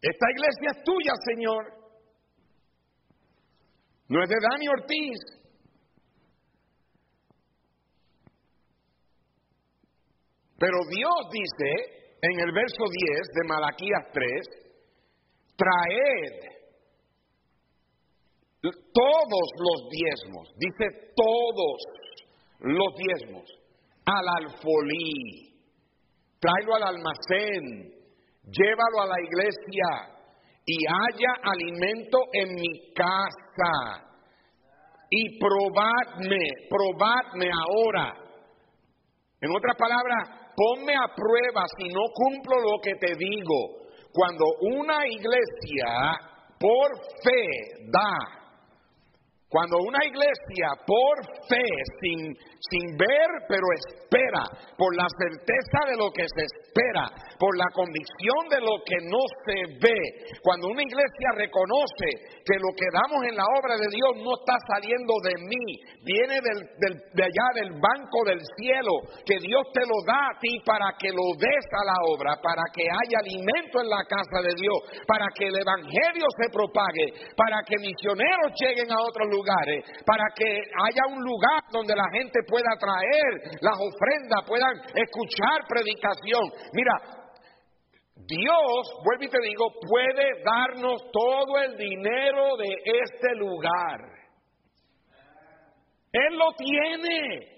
[0.00, 1.64] Esta iglesia es tuya, Señor.
[4.06, 5.18] No es de Dani Ortiz.
[10.60, 14.48] Pero Dios dice en el verso 10 de Malaquías 3,
[15.56, 16.56] traed
[18.62, 21.82] todos los diezmos, dice todos
[22.60, 23.55] los diezmos,
[24.06, 25.52] al alfolí,
[26.38, 27.92] tráelo al almacén,
[28.44, 30.16] llévalo a la iglesia
[30.64, 34.04] y haya alimento en mi casa.
[35.10, 36.38] Y probadme,
[36.68, 38.14] probadme ahora.
[39.40, 43.86] En otras palabras, ponme a prueba si no cumplo lo que te digo.
[44.12, 46.18] Cuando una iglesia
[46.58, 46.90] por
[47.22, 48.45] fe da
[49.48, 51.62] cuando una iglesia por fe,
[52.02, 54.42] sin, sin ver, pero espera,
[54.76, 57.06] por la certeza de lo que se espera,
[57.38, 60.00] por la convicción de lo que no se ve,
[60.42, 64.58] cuando una iglesia reconoce que lo que damos en la obra de Dios no está
[64.66, 65.66] saliendo de mí,
[66.02, 70.90] viene de allá del banco del cielo, que Dios te lo da a ti para
[70.98, 75.06] que lo des a la obra, para que haya alimento en la casa de Dios,
[75.06, 80.24] para que el Evangelio se propague, para que misioneros lleguen a otros lugares lugares, para
[80.34, 86.44] que haya un lugar donde la gente pueda traer las ofrendas, puedan escuchar predicación.
[86.72, 87.26] Mira,
[88.16, 92.72] Dios, vuelvo y te digo, puede darnos todo el dinero de
[93.04, 94.00] este lugar.
[96.12, 97.55] Él lo tiene.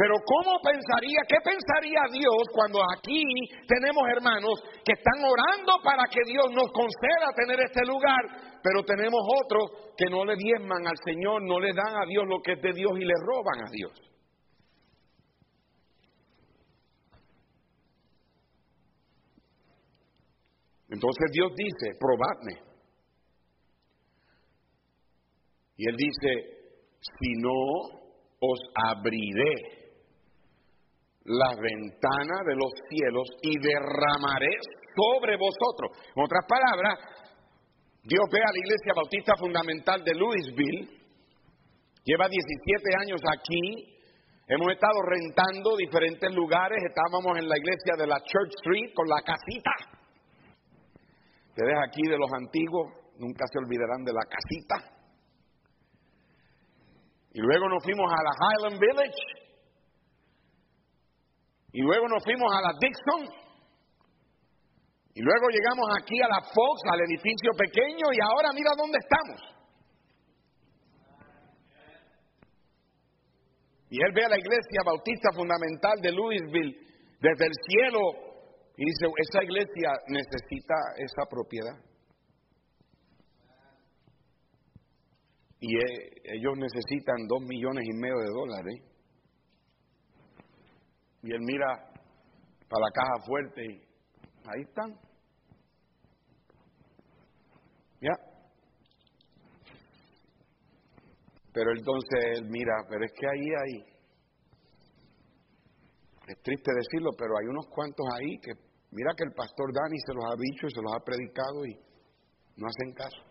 [0.00, 3.20] Pero ¿cómo pensaría, qué pensaría Dios cuando aquí
[3.68, 9.20] tenemos hermanos que están orando para que Dios nos conceda tener este lugar, pero tenemos
[9.44, 12.62] otros que no le diezman al Señor, no le dan a Dios lo que es
[12.62, 13.92] de Dios y le roban a Dios?
[20.88, 22.70] Entonces Dios dice, probadme.
[25.76, 26.88] Y Él dice,
[27.20, 28.00] si no,
[28.40, 29.79] os abriré
[31.24, 34.56] la ventana de los cielos y derramaré
[34.96, 35.96] sobre vosotros.
[36.16, 36.98] En otras palabras,
[38.02, 40.88] Dios ve a la Iglesia Bautista Fundamental de Louisville,
[42.04, 44.00] lleva 17 años aquí,
[44.48, 49.20] hemos estado rentando diferentes lugares, estábamos en la iglesia de la Church Street con la
[49.20, 50.00] casita.
[51.50, 54.96] Ustedes aquí de los antiguos nunca se olvidarán de la casita.
[57.32, 59.49] Y luego nos fuimos a la Highland Village,
[61.72, 63.28] y luego nos fuimos a la Dixon.
[65.14, 69.60] Y luego llegamos aquí a la Fox, al edificio pequeño, y ahora mira dónde estamos.
[73.90, 76.76] Y él ve a la iglesia bautista fundamental de Louisville
[77.20, 78.00] desde el cielo
[78.76, 81.76] y dice, esa iglesia necesita esa propiedad.
[85.58, 88.89] Y eh, ellos necesitan dos millones y medio de dólares.
[91.22, 91.66] Y él mira
[92.68, 93.82] para la caja fuerte y
[94.46, 94.92] ahí están.
[98.00, 98.12] ¿Ya?
[101.52, 103.90] Pero entonces él mira, pero es que ahí hay,
[106.28, 108.52] es triste decirlo, pero hay unos cuantos ahí que,
[108.92, 111.74] mira que el pastor Dani se los ha dicho y se los ha predicado y
[112.56, 113.30] no hacen caso.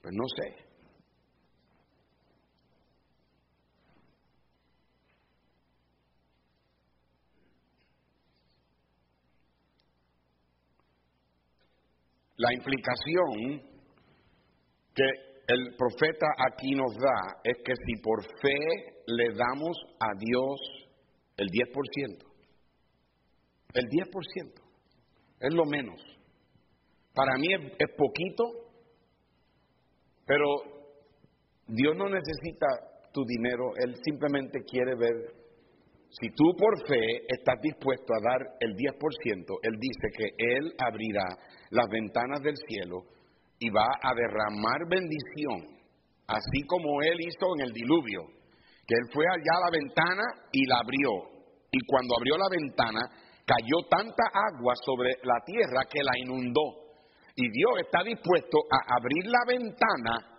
[0.00, 0.65] Pues no sé.
[12.36, 13.62] La implicación
[14.94, 15.04] que
[15.48, 20.60] el profeta aquí nos da es que si por fe le damos a Dios
[21.36, 22.24] el 10%,
[23.74, 24.66] el 10%
[25.40, 26.00] es lo menos.
[27.14, 28.44] Para mí es, es poquito,
[30.26, 30.46] pero
[31.68, 32.66] Dios no necesita
[33.12, 35.45] tu dinero, Él simplemente quiere ver
[36.18, 41.28] si tú por fe estás dispuesto a dar el 10%, Él dice que Él abrirá
[41.70, 43.04] las ventanas del cielo
[43.58, 45.76] y va a derramar bendición,
[46.26, 48.22] así como Él hizo en el diluvio,
[48.86, 51.10] que Él fue allá a la ventana y la abrió.
[51.70, 53.00] Y cuando abrió la ventana,
[53.44, 56.86] cayó tanta agua sobre la tierra que la inundó.
[57.36, 60.36] Y Dios está dispuesto a abrir la ventana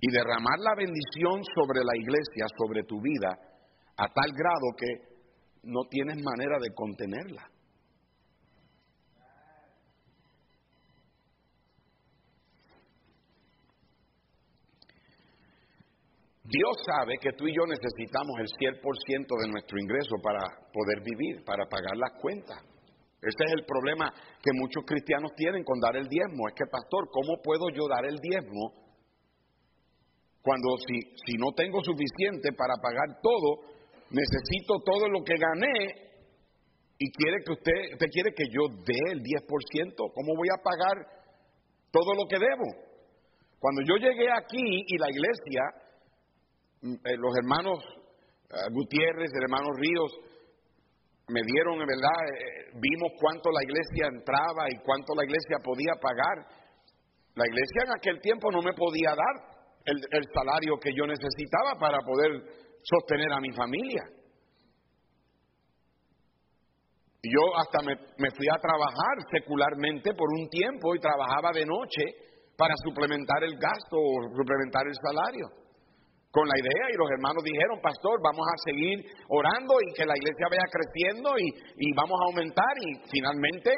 [0.00, 3.36] y derramar la bendición sobre la iglesia, sobre tu vida,
[3.96, 5.14] a tal grado que
[5.64, 7.50] no tienes manera de contenerla.
[16.44, 20.40] Dios sabe que tú y yo necesitamos el 100% de nuestro ingreso para
[20.72, 22.58] poder vivir, para pagar las cuentas.
[23.24, 26.46] Ese es el problema que muchos cristianos tienen con dar el diezmo.
[26.46, 28.84] Es que, pastor, ¿cómo puedo yo dar el diezmo
[30.42, 33.73] cuando si, si no tengo suficiente para pagar todo,
[34.10, 35.74] necesito todo lo que gané
[36.98, 39.94] y quiere que usted, usted quiere que yo dé el 10%?
[39.96, 41.06] ¿Cómo voy a pagar
[41.90, 42.84] todo lo que debo?
[43.58, 45.84] Cuando yo llegué aquí y la iglesia
[46.84, 50.12] Mm, eh, los hermanos eh, Gutiérrez, el hermano Ríos,
[51.28, 55.96] me dieron, en verdad, eh, vimos cuánto la iglesia entraba y cuánto la iglesia podía
[55.96, 56.44] pagar.
[57.36, 59.34] La iglesia en aquel tiempo no me podía dar
[59.86, 62.30] el, salario que yo necesitaba para poder
[62.84, 64.04] sostener a mi familia.
[67.24, 67.96] Yo hasta me,
[68.36, 72.04] fui a trabajar secularmente por un tiempo y trabajaba de noche
[72.56, 75.64] para suplementar el gasto o suplementar el salario
[76.30, 80.18] con la idea y los hermanos dijeron, pastor, vamos a seguir orando y que la
[80.18, 83.70] iglesia vaya creciendo y, vamos a aumentar y finalmente,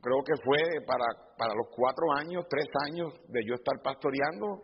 [0.00, 4.62] creo que fue para, para los cuatro años, tres años de yo estar pastoreando,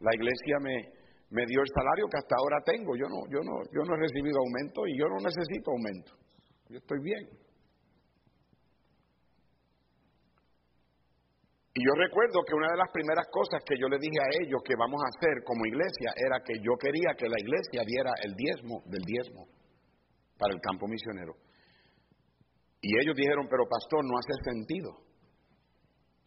[0.00, 1.01] la iglesia me,
[1.32, 2.92] me dio el salario que hasta ahora tengo.
[2.94, 6.12] Yo no, yo no, yo no he recibido aumento y yo no necesito aumento.
[6.68, 7.24] Yo estoy bien.
[11.72, 14.60] Y yo recuerdo que una de las primeras cosas que yo le dije a ellos
[14.60, 18.36] que vamos a hacer como iglesia era que yo quería que la iglesia diera el
[18.36, 19.48] diezmo del diezmo
[20.36, 21.32] para el campo misionero.
[22.84, 25.00] Y ellos dijeron, pero pastor, no hace sentido.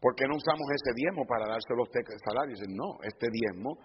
[0.01, 2.57] ¿Por qué no usamos ese diezmo para dárselo a usted salarios?
[2.73, 3.77] no, este diezmo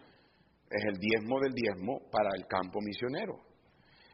[0.71, 3.35] es el diezmo del diezmo para el campo misionero.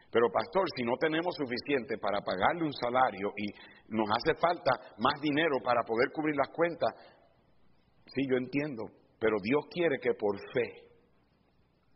[0.09, 3.45] Pero pastor, si no tenemos suficiente para pagarle un salario y
[3.93, 6.89] nos hace falta más dinero para poder cubrir las cuentas,
[8.13, 8.85] Sí, yo entiendo,
[9.19, 10.87] pero Dios quiere que por fe.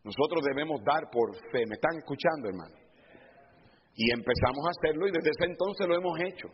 [0.04, 1.64] Nosotros debemos dar por fe.
[1.66, 2.76] ¿Me están escuchando, hermano?
[3.94, 6.48] Y empezamos a hacerlo y desde ese entonces lo hemos hecho.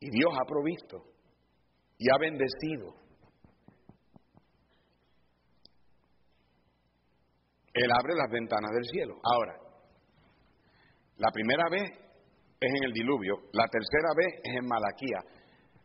[0.00, 1.04] Y Dios ha provisto
[1.98, 3.03] y ha bendecido.
[7.74, 9.18] Él abre las ventanas del cielo.
[9.22, 9.54] Ahora,
[11.18, 11.90] la primera vez
[12.60, 15.18] es en el diluvio, la tercera vez es en Malaquía.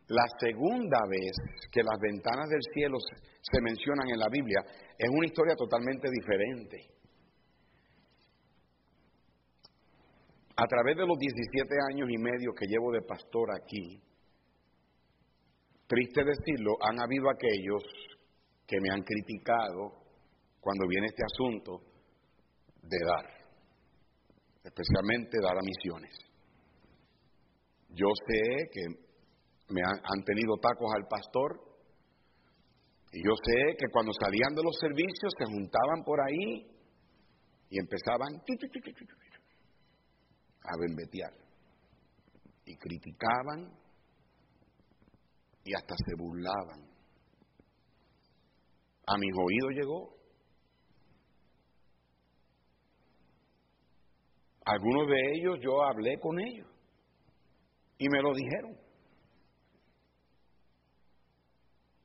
[0.09, 1.33] La segunda vez
[1.71, 2.97] que las ventanas del cielo
[3.41, 4.59] se mencionan en la Biblia
[4.97, 6.77] es una historia totalmente diferente.
[10.55, 14.01] A través de los 17 años y medio que llevo de pastor aquí,
[15.87, 17.83] triste decirlo, han habido aquellos
[18.67, 20.08] que me han criticado
[20.59, 21.81] cuando viene este asunto
[22.81, 23.25] de dar,
[24.63, 26.17] especialmente dar a misiones.
[27.89, 29.09] Yo sé que
[29.69, 31.69] me han, tenido tacos al pastor.
[33.11, 36.67] Y yo sé que cuando salían de los servicios se juntaban por ahí
[37.69, 38.35] y empezaban
[40.63, 41.33] a bembetear.
[42.65, 43.73] Y criticaban
[45.63, 46.81] y hasta se burlaban.
[49.07, 50.18] A mis oídos llegó.
[54.71, 56.67] Algunos de ellos yo hablé con ellos
[57.97, 58.77] y me lo dijeron.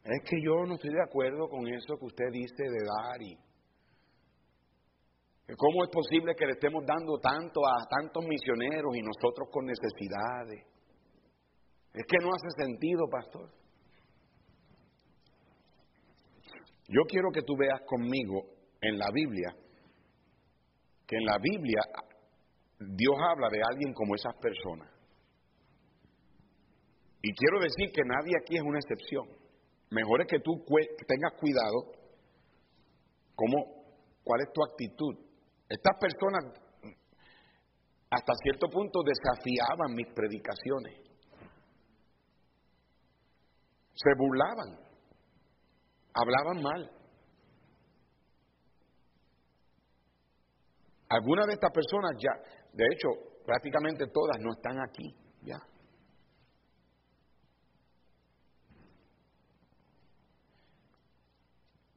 [0.05, 3.39] Es que yo no estoy de acuerdo con eso que usted dice de dar y
[5.57, 10.67] cómo es posible que le estemos dando tanto a tantos misioneros y nosotros con necesidades.
[11.93, 13.51] Es que no hace sentido, pastor.
[16.89, 18.43] Yo quiero que tú veas conmigo
[18.81, 19.55] en la Biblia
[21.07, 21.81] que en la Biblia
[22.97, 24.91] Dios habla de alguien como esas personas.
[27.23, 29.27] Y quiero decir que nadie aquí es una excepción.
[29.91, 30.53] Mejor es que tú
[31.07, 31.93] tengas cuidado
[33.35, 33.85] cómo,
[34.23, 35.15] cuál es tu actitud.
[35.69, 36.45] Estas personas
[38.11, 41.01] hasta cierto punto desafiaban mis predicaciones.
[43.95, 44.79] Se burlaban,
[46.13, 46.91] hablaban mal.
[51.09, 53.09] Algunas de estas personas ya, de hecho,
[53.45, 55.59] prácticamente todas no están aquí, ya.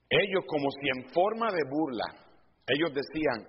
[0.10, 2.06] Ellos como si en forma de burla,
[2.68, 3.48] ellos decían,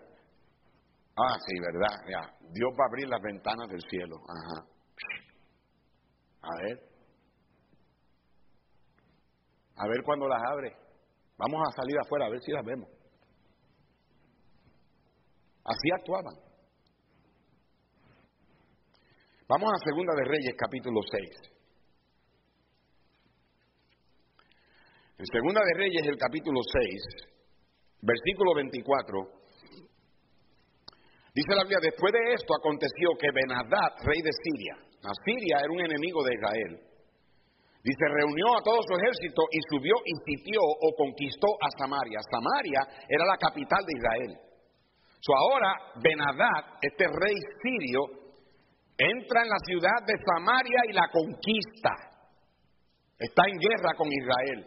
[1.16, 4.16] ah, sí, verdad, ya, Dios va a abrir las ventanas del cielo.
[4.26, 4.66] Ajá.
[6.40, 6.78] A ver.
[9.76, 10.74] A ver cuándo las abre.
[11.36, 12.88] Vamos a salir afuera a ver si las vemos.
[15.64, 16.47] Así actuaban.
[19.48, 21.24] Vamos a Segunda de Reyes, capítulo 6.
[25.16, 27.32] En Segunda de Reyes, el capítulo 6,
[28.04, 29.24] versículo 24,
[31.32, 34.84] dice la Biblia, después de esto aconteció que Benadad, rey de Siria,
[35.24, 36.84] Siria era un enemigo de Israel,
[37.80, 42.20] dice, reunió a todo su ejército y subió y sitió o conquistó a Samaria.
[42.28, 44.32] Samaria era la capital de Israel.
[45.24, 45.72] So ahora
[46.04, 48.27] Benadad, este rey sirio,
[48.98, 51.94] entra en la ciudad de Samaria y la conquista.
[53.18, 54.66] Está en guerra con Israel.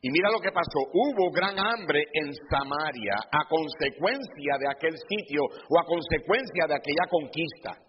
[0.00, 5.42] Y mira lo que pasó, hubo gran hambre en Samaria a consecuencia de aquel sitio
[5.42, 7.88] o a consecuencia de aquella conquista.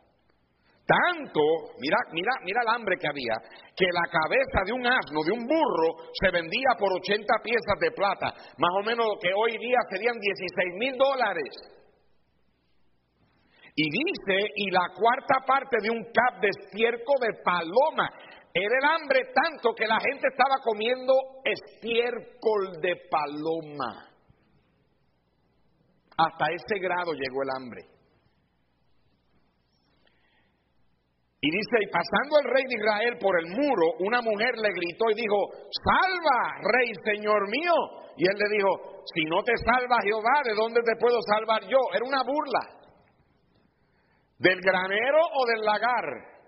[0.90, 3.36] Tanto, mira, mira, mira el hambre que había,
[3.78, 7.92] que la cabeza de un asno, de un burro, se vendía por 80 piezas de
[7.92, 11.79] plata, más o menos lo que hoy día serían 16 mil dólares.
[13.80, 18.10] Y dice, y la cuarta parte de un cap de estiércol de paloma.
[18.54, 21.14] Era el hambre tanto que la gente estaba comiendo
[21.46, 24.12] estiércol de paloma.
[26.12, 27.82] Hasta ese grado llegó el hambre.
[31.40, 35.06] Y dice, y pasando el rey de Israel por el muro, una mujer le gritó
[35.10, 38.12] y dijo, salva, rey, señor mío.
[38.18, 41.80] Y él le dijo, si no te salva Jehová, ¿de dónde te puedo salvar yo?
[41.96, 42.79] Era una burla.
[44.40, 46.40] ¿Del granero o del lagar?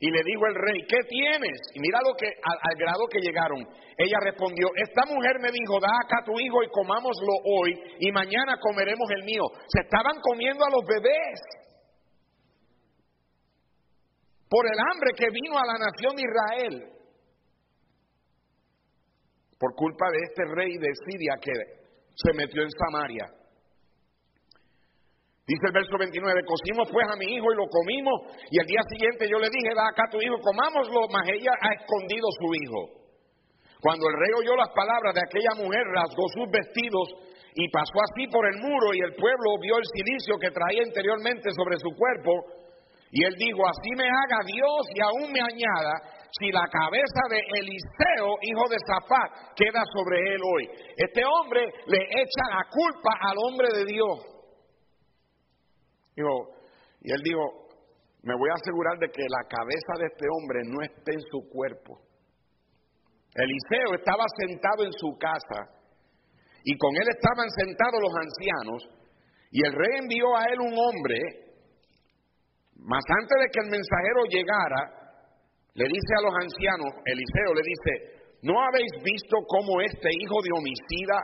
[0.00, 1.58] Y le dijo el rey, ¿qué tienes?
[1.74, 3.66] Y mira lo que, al, grado que llegaron.
[3.96, 8.12] Ella respondió, esta mujer me dijo, da acá a tu hijo y comámoslo hoy y
[8.12, 9.42] mañana comeremos el mío.
[9.66, 11.40] Se estaban comiendo a los bebés.
[14.48, 16.92] Por el hambre que vino a la nación de Israel.
[19.58, 21.52] Por culpa de este rey de Siria que
[22.14, 23.37] se metió en Samaria.
[25.48, 28.84] Dice el verso 29, cocimos pues a mi hijo y lo comimos, y el día
[28.84, 32.52] siguiente yo le dije, da acá a tu hijo, comámoslo, mas ella ha escondido su
[32.52, 32.80] hijo.
[33.80, 38.28] Cuando el rey oyó las palabras de aquella mujer, rasgó sus vestidos y pasó así
[38.28, 42.68] por el muro, y el pueblo vio el silicio que traía interiormente sobre su cuerpo,
[43.08, 47.40] y él dijo, así me haga Dios y aún me añada, si la cabeza de
[47.56, 50.68] Eliseo, hijo de Zafat, queda sobre él hoy.
[50.92, 54.37] Este hombre le echa la culpa al hombre de Dios
[57.00, 57.68] y él dijo,
[58.22, 61.48] me voy a asegurar de que la cabeza de este hombre no esté en su
[61.48, 62.00] cuerpo.
[63.34, 65.70] Eliseo estaba sentado en su casa
[66.64, 68.80] y con él estaban sentados los ancianos
[69.50, 71.18] y el rey envió a él un hombre,
[72.76, 74.82] mas antes de que el mensajero llegara,
[75.74, 77.92] le dice a los ancianos, Eliseo le dice,
[78.42, 81.16] ¿no habéis visto cómo este hijo de homicida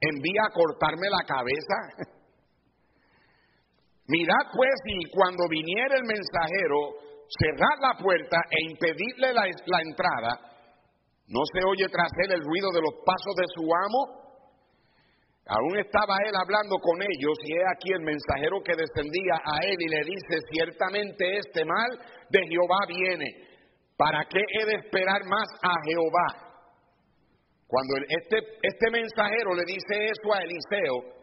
[0.00, 2.10] envía a cortarme la cabeza?
[4.10, 6.98] Mirad pues y cuando viniera el mensajero,
[7.30, 9.46] cerrad la puerta e impedirle la,
[9.86, 10.34] entrada.
[11.28, 14.02] ¿No se oye tras él el ruido de los pasos de su amo?
[15.46, 19.78] Aún estaba él hablando con ellos y he aquí el mensajero que descendía a él
[19.78, 21.90] y le dice, ciertamente este mal
[22.30, 23.46] de Jehová viene.
[23.96, 26.50] ¿Para qué he de esperar más a Jehová?
[27.68, 31.20] Cuando este, este mensajero le dice eso a Eliseo,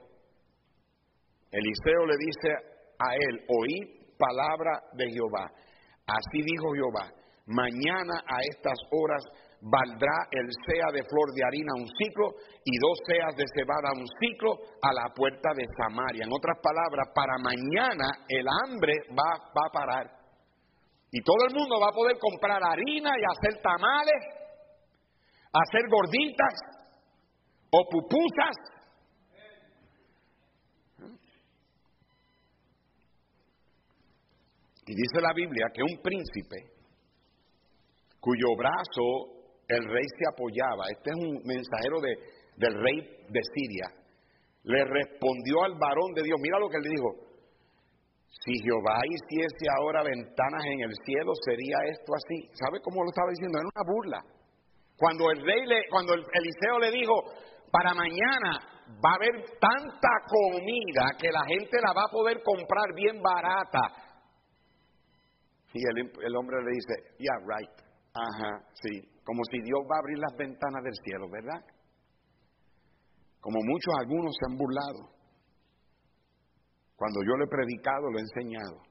[1.51, 5.52] Eliseo le dice a él, oíd palabra de Jehová.
[6.08, 7.12] Así dijo Jehová,
[7.45, 9.24] mañana a estas horas
[9.62, 12.30] valdrá el sea de flor de harina un ciclo
[12.64, 16.26] y dos seas de cebada un ciclo a la puerta de Samaria.
[16.26, 20.06] En otras palabras, para mañana el hambre va, va a parar.
[21.12, 24.22] Y todo el mundo va a poder comprar harina y hacer tamales,
[25.54, 26.54] hacer gorditas
[27.72, 28.56] o pupusas
[34.88, 36.71] Y dice la Biblia que un príncipe
[38.19, 42.15] cuyo brazo el rey se apoyaba, este es un mensajero de,
[42.55, 42.97] del rey
[43.29, 43.91] de Siria,
[44.63, 47.27] le respondió al varón de Dios, mira lo que le dijo,
[48.47, 52.47] si Jehová hiciese ahora ventanas en el cielo, sería esto así.
[52.53, 53.57] ¿Sabe cómo lo estaba diciendo?
[53.59, 54.21] Era una burla.
[54.97, 57.13] Cuando el rey le, cuando el Eliseo le dijo,
[57.71, 58.59] para mañana
[59.03, 64.07] va a haber tanta comida que la gente la va a poder comprar bien barata.
[65.74, 67.70] Y el, hombre le dice, yeah, right.
[68.13, 69.01] Ajá, sí.
[69.24, 71.61] Como si Dios va a abrir las ventanas del cielo, ¿verdad?
[73.41, 75.18] Como muchos, algunos se han burlado.
[76.95, 78.82] Cuando yo le he predicado, lo he enseñado.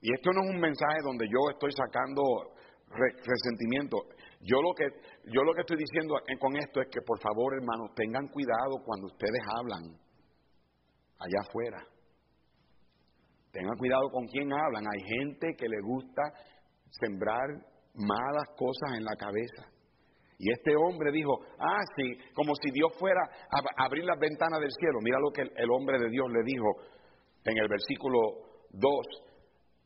[0.00, 2.22] Y esto no es un mensaje donde yo estoy sacando
[2.90, 3.98] resentimiento.
[4.40, 4.86] Yo lo que
[5.32, 9.06] yo lo que estoy diciendo con esto es que por favor, hermanos, tengan cuidado cuando
[9.06, 9.98] ustedes hablan
[11.18, 11.95] allá afuera.
[13.56, 14.84] Tengan cuidado con quién hablan.
[14.84, 16.20] Hay gente que le gusta
[16.90, 17.48] sembrar
[17.94, 19.64] malas cosas en la cabeza.
[20.38, 24.70] Y este hombre dijo, ah, sí, como si Dios fuera a abrir las ventanas del
[24.78, 24.98] cielo.
[25.00, 26.66] Mira lo que el, hombre de Dios le dijo
[27.46, 28.18] en el versículo
[28.72, 28.92] 2.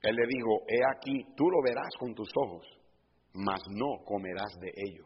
[0.03, 2.67] Él le dijo, he aquí, tú lo verás con tus ojos,
[3.35, 5.05] mas no comerás de ello.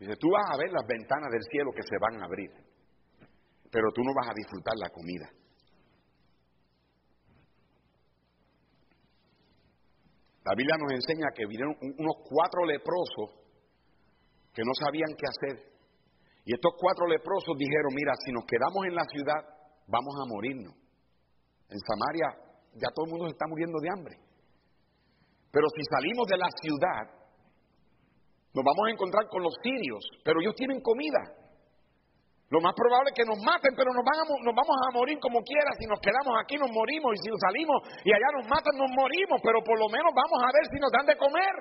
[0.00, 2.50] Dice, tú vas a ver las ventanas del cielo que se van a abrir,
[3.70, 5.45] pero tú no vas a disfrutar la comida.
[10.46, 13.34] La Biblia nos enseña que vinieron unos cuatro leprosos
[14.54, 15.74] que no sabían qué hacer.
[16.46, 19.42] Y estos cuatro leprosos dijeron, mira, si nos quedamos en la ciudad,
[19.90, 20.74] vamos a morirnos.
[21.66, 22.30] En Samaria
[22.78, 24.16] ya todo el mundo se está muriendo de hambre.
[25.50, 27.04] Pero si salimos de la ciudad,
[28.54, 31.45] nos vamos a encontrar con los sirios, pero ellos tienen comida.
[32.46, 35.66] Lo más probable es que nos maten, pero nos, nos vamos a morir como quiera.
[35.74, 37.18] Si nos quedamos aquí, nos morimos.
[37.18, 39.42] Y si salimos y allá nos matan, nos morimos.
[39.42, 41.54] Pero por lo menos vamos a ver si nos dan de comer.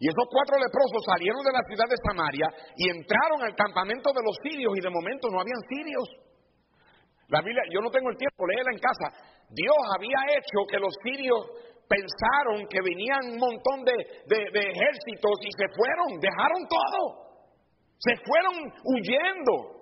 [0.00, 4.24] Y esos cuatro leprosos salieron de la ciudad de Samaria y entraron al campamento de
[4.24, 4.72] los sirios.
[4.72, 6.08] Y de momento no habían sirios.
[7.28, 9.12] La Biblia, yo no tengo el tiempo, léela en casa.
[9.52, 11.36] Dios había hecho que los sirios
[11.84, 13.92] pensaron que venían un montón de
[14.56, 17.19] ejércitos y se fueron, dejaron todo.
[18.00, 19.76] Se fueron huyendo.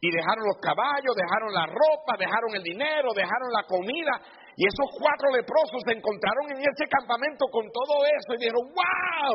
[0.00, 4.16] Y dejaron los caballos, dejaron la ropa, dejaron el dinero, dejaron la comida.
[4.56, 9.32] Y esos cuatro leprosos se encontraron en ese campamento con todo eso y dijeron, wow,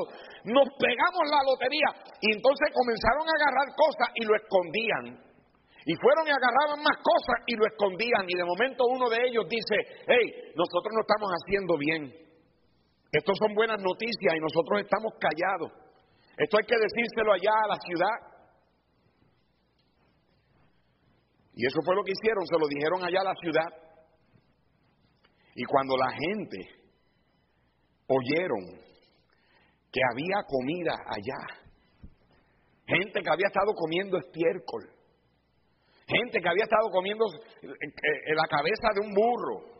[0.57, 1.89] nos pegamos la lotería.
[2.17, 5.05] Y entonces comenzaron a agarrar cosas y lo escondían.
[5.85, 8.25] Y fueron y agarraban más cosas y lo escondían.
[8.25, 12.09] Y de momento uno de ellos dice, hey, nosotros no estamos haciendo bien.
[13.13, 15.84] Estos son buenas noticias y nosotros estamos callados.
[16.37, 18.35] Esto hay que decírselo allá a la ciudad.
[21.53, 23.85] Y eso fue lo que hicieron, se lo dijeron allá a la ciudad.
[25.55, 26.57] Y cuando la gente
[28.07, 28.85] oyeron
[29.89, 31.39] que había comida allá,
[32.85, 34.83] gente que había estado comiendo estiércol,
[36.05, 37.25] gente que había estado comiendo
[37.61, 37.93] en eh,
[38.27, 39.75] eh, la cabeza de un burro,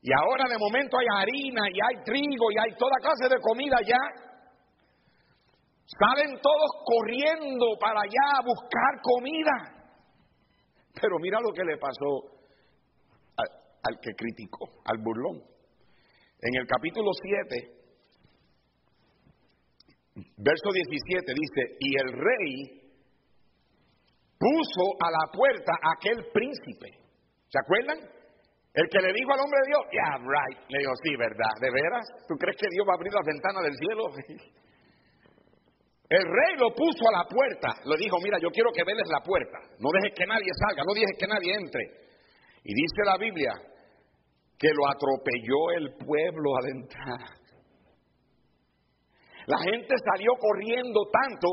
[0.00, 3.76] y ahora de momento hay harina y hay trigo y hay toda clase de comida
[3.78, 3.98] allá,
[5.86, 9.76] Salen todos corriendo para allá a buscar comida.
[11.00, 12.36] Pero mira lo que le pasó
[13.36, 15.36] al, que criticó, al burlón.
[16.42, 17.76] En el capítulo 7,
[20.38, 22.86] verso 17 dice, y el rey
[24.38, 26.98] puso a la puerta a aquel príncipe.
[27.48, 27.98] ¿Se acuerdan?
[28.74, 30.58] El que le dijo al hombre de Dios, yeah, right.
[30.68, 31.52] Le dijo, sí, ¿verdad?
[31.60, 32.04] ¿De veras?
[32.28, 34.04] ¿Tú crees que Dios va a abrir las ventanas del cielo?
[36.08, 37.68] El rey lo puso a la puerta.
[37.84, 39.58] Le dijo, mira, yo quiero que veles la puerta.
[39.78, 41.82] No dejes que nadie salga, no dejes que nadie entre.
[42.62, 43.52] Y dice la Biblia
[44.58, 47.20] que lo atropelló el pueblo al entrar.
[49.46, 51.48] La gente salió corriendo tanto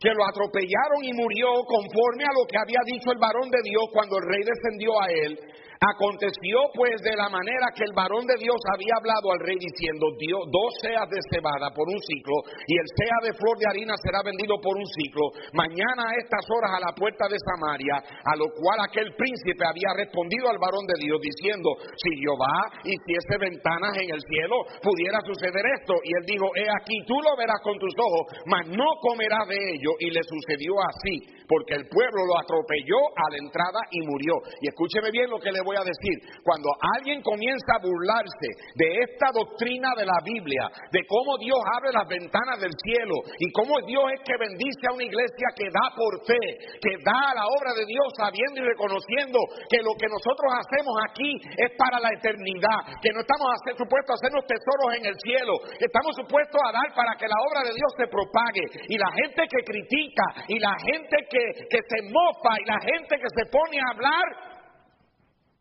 [0.00, 3.84] que lo atropellaron y murió conforme a lo que había dicho el varón de Dios
[3.92, 5.38] cuando el rey descendió a él.
[5.80, 10.12] Aconteció pues de la manera que el varón de Dios había hablado al rey diciendo,
[10.20, 12.36] Dios, dos seas de cebada por un ciclo
[12.68, 15.32] y el sea de flor de harina será vendido por un ciclo.
[15.56, 19.96] Mañana a estas horas a la puerta de Samaria, a lo cual aquel príncipe había
[19.96, 25.64] respondido al varón de Dios diciendo, si Jehová hiciese ventanas en el cielo, pudiera suceder
[25.80, 25.96] esto.
[26.04, 29.56] Y él dijo, he aquí, tú lo verás con tus ojos, mas no comerás de
[29.56, 29.96] ello.
[29.96, 34.38] Y le sucedió así, porque el pueblo lo atropelló a la entrada y murió.
[34.62, 36.14] Y escúcheme bien lo que le voy a decir,
[36.46, 38.48] cuando alguien comienza a burlarse
[38.78, 43.50] de esta doctrina de la Biblia, de cómo Dios abre las ventanas del cielo y
[43.50, 46.44] cómo Dios es que bendice a una iglesia que da por fe,
[46.78, 50.94] que da a la obra de Dios sabiendo y reconociendo que lo que nosotros hacemos
[51.10, 51.34] aquí
[51.66, 56.14] es para la eternidad, que no estamos supuestos a hacernos tesoros en el cielo, estamos
[56.14, 58.64] supuestos a dar para que la obra de Dios se propague.
[58.86, 63.16] Y la gente que critica y la gente que, que se mofa y la gente
[63.16, 64.24] que se pone a hablar,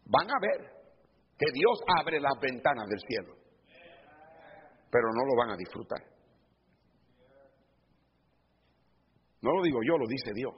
[0.05, 0.79] van a ver
[1.37, 3.35] que Dios abre las ventanas del cielo,
[4.91, 5.99] pero no lo van a disfrutar.
[9.41, 10.53] No lo digo yo, lo dice Dios.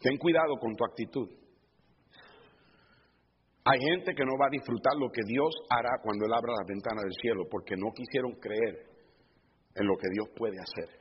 [0.00, 1.41] Ten cuidado con tu actitud.
[3.64, 6.66] Hay gente que no va a disfrutar lo que Dios hará cuando Él abra las
[6.66, 8.90] ventanas del cielo porque no quisieron creer
[9.74, 10.98] en lo que Dios puede hacer.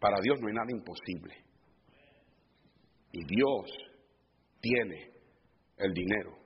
[0.00, 1.34] Para Dios no hay nada imposible.
[3.12, 3.66] Y Dios
[4.60, 5.12] tiene
[5.76, 6.38] el dinero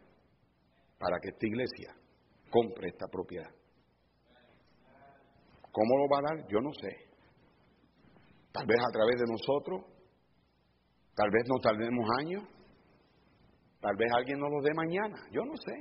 [0.99, 1.95] para que esta iglesia
[2.51, 3.51] compre esta propiedad.
[5.70, 6.49] ¿Cómo lo va a dar?
[6.49, 7.12] Yo no sé.
[8.53, 9.80] Tal vez a través de nosotros,
[11.14, 12.43] tal vez nos tardemos años,
[13.83, 15.74] tal vez alguien nos lo dé mañana, yo no sé.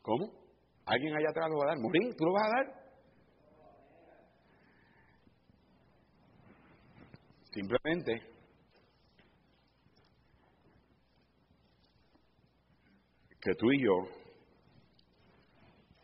[0.00, 0.30] ¿Cómo?
[0.86, 1.78] ¿Alguien allá atrás lo va a dar?
[1.80, 2.14] ¿Morín?
[2.16, 2.84] ¿Tú lo vas a dar?
[7.52, 8.12] Simplemente
[13.40, 13.94] que tú y yo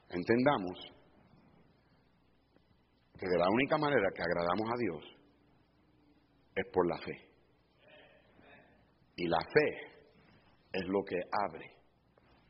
[0.08, 0.78] entendamos
[3.18, 5.19] que de la única manera que agradamos a Dios
[6.60, 7.28] es por la fe.
[9.16, 9.90] Y la fe
[10.72, 11.74] es lo que abre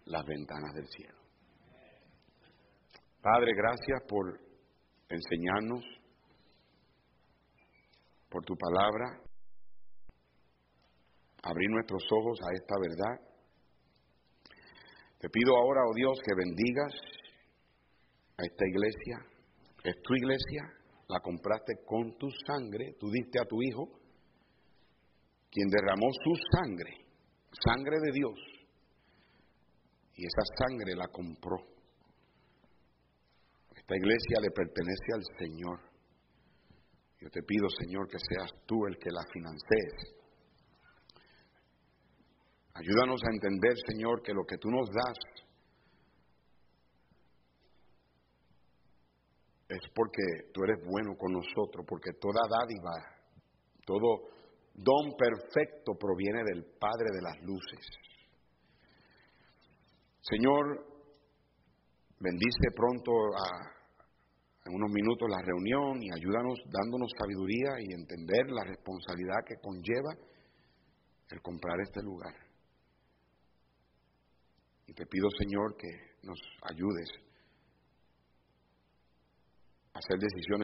[0.04, 1.18] las ventanas del cielo.
[3.20, 4.40] Padre, gracias por
[5.08, 5.84] enseñarnos,
[8.28, 9.20] por tu palabra,
[11.42, 13.30] abrir nuestros ojos a esta verdad.
[15.18, 16.94] Te pido ahora, oh Dios, que bendigas
[18.38, 19.18] a esta iglesia.
[19.84, 20.62] Es tu iglesia,
[21.08, 23.99] la compraste con tu sangre, tú diste a tu Hijo,
[25.50, 26.92] quien derramó su sangre,
[27.64, 28.38] sangre de Dios,
[30.14, 31.70] y esa sangre la compró
[33.90, 35.80] esta iglesia le pertenece al Señor.
[37.18, 40.14] Yo te pido, Señor, que seas tú el que la financies.
[42.74, 45.18] Ayúdanos a entender, Señor, que lo que tú nos das
[49.70, 52.94] es porque tú eres bueno con nosotros, porque toda dádiva,
[53.84, 54.30] todo
[54.82, 57.84] don perfecto proviene del Padre de las luces.
[60.22, 60.86] Señor,
[62.18, 63.80] bendice pronto a
[64.66, 70.12] en unos minutos la reunión y ayúdanos dándonos sabiduría y entender la responsabilidad que conlleva
[71.30, 72.34] el comprar este lugar.
[74.86, 75.88] Y te pido, Señor, que
[76.22, 77.08] nos ayudes
[79.94, 80.58] a hacer decisiones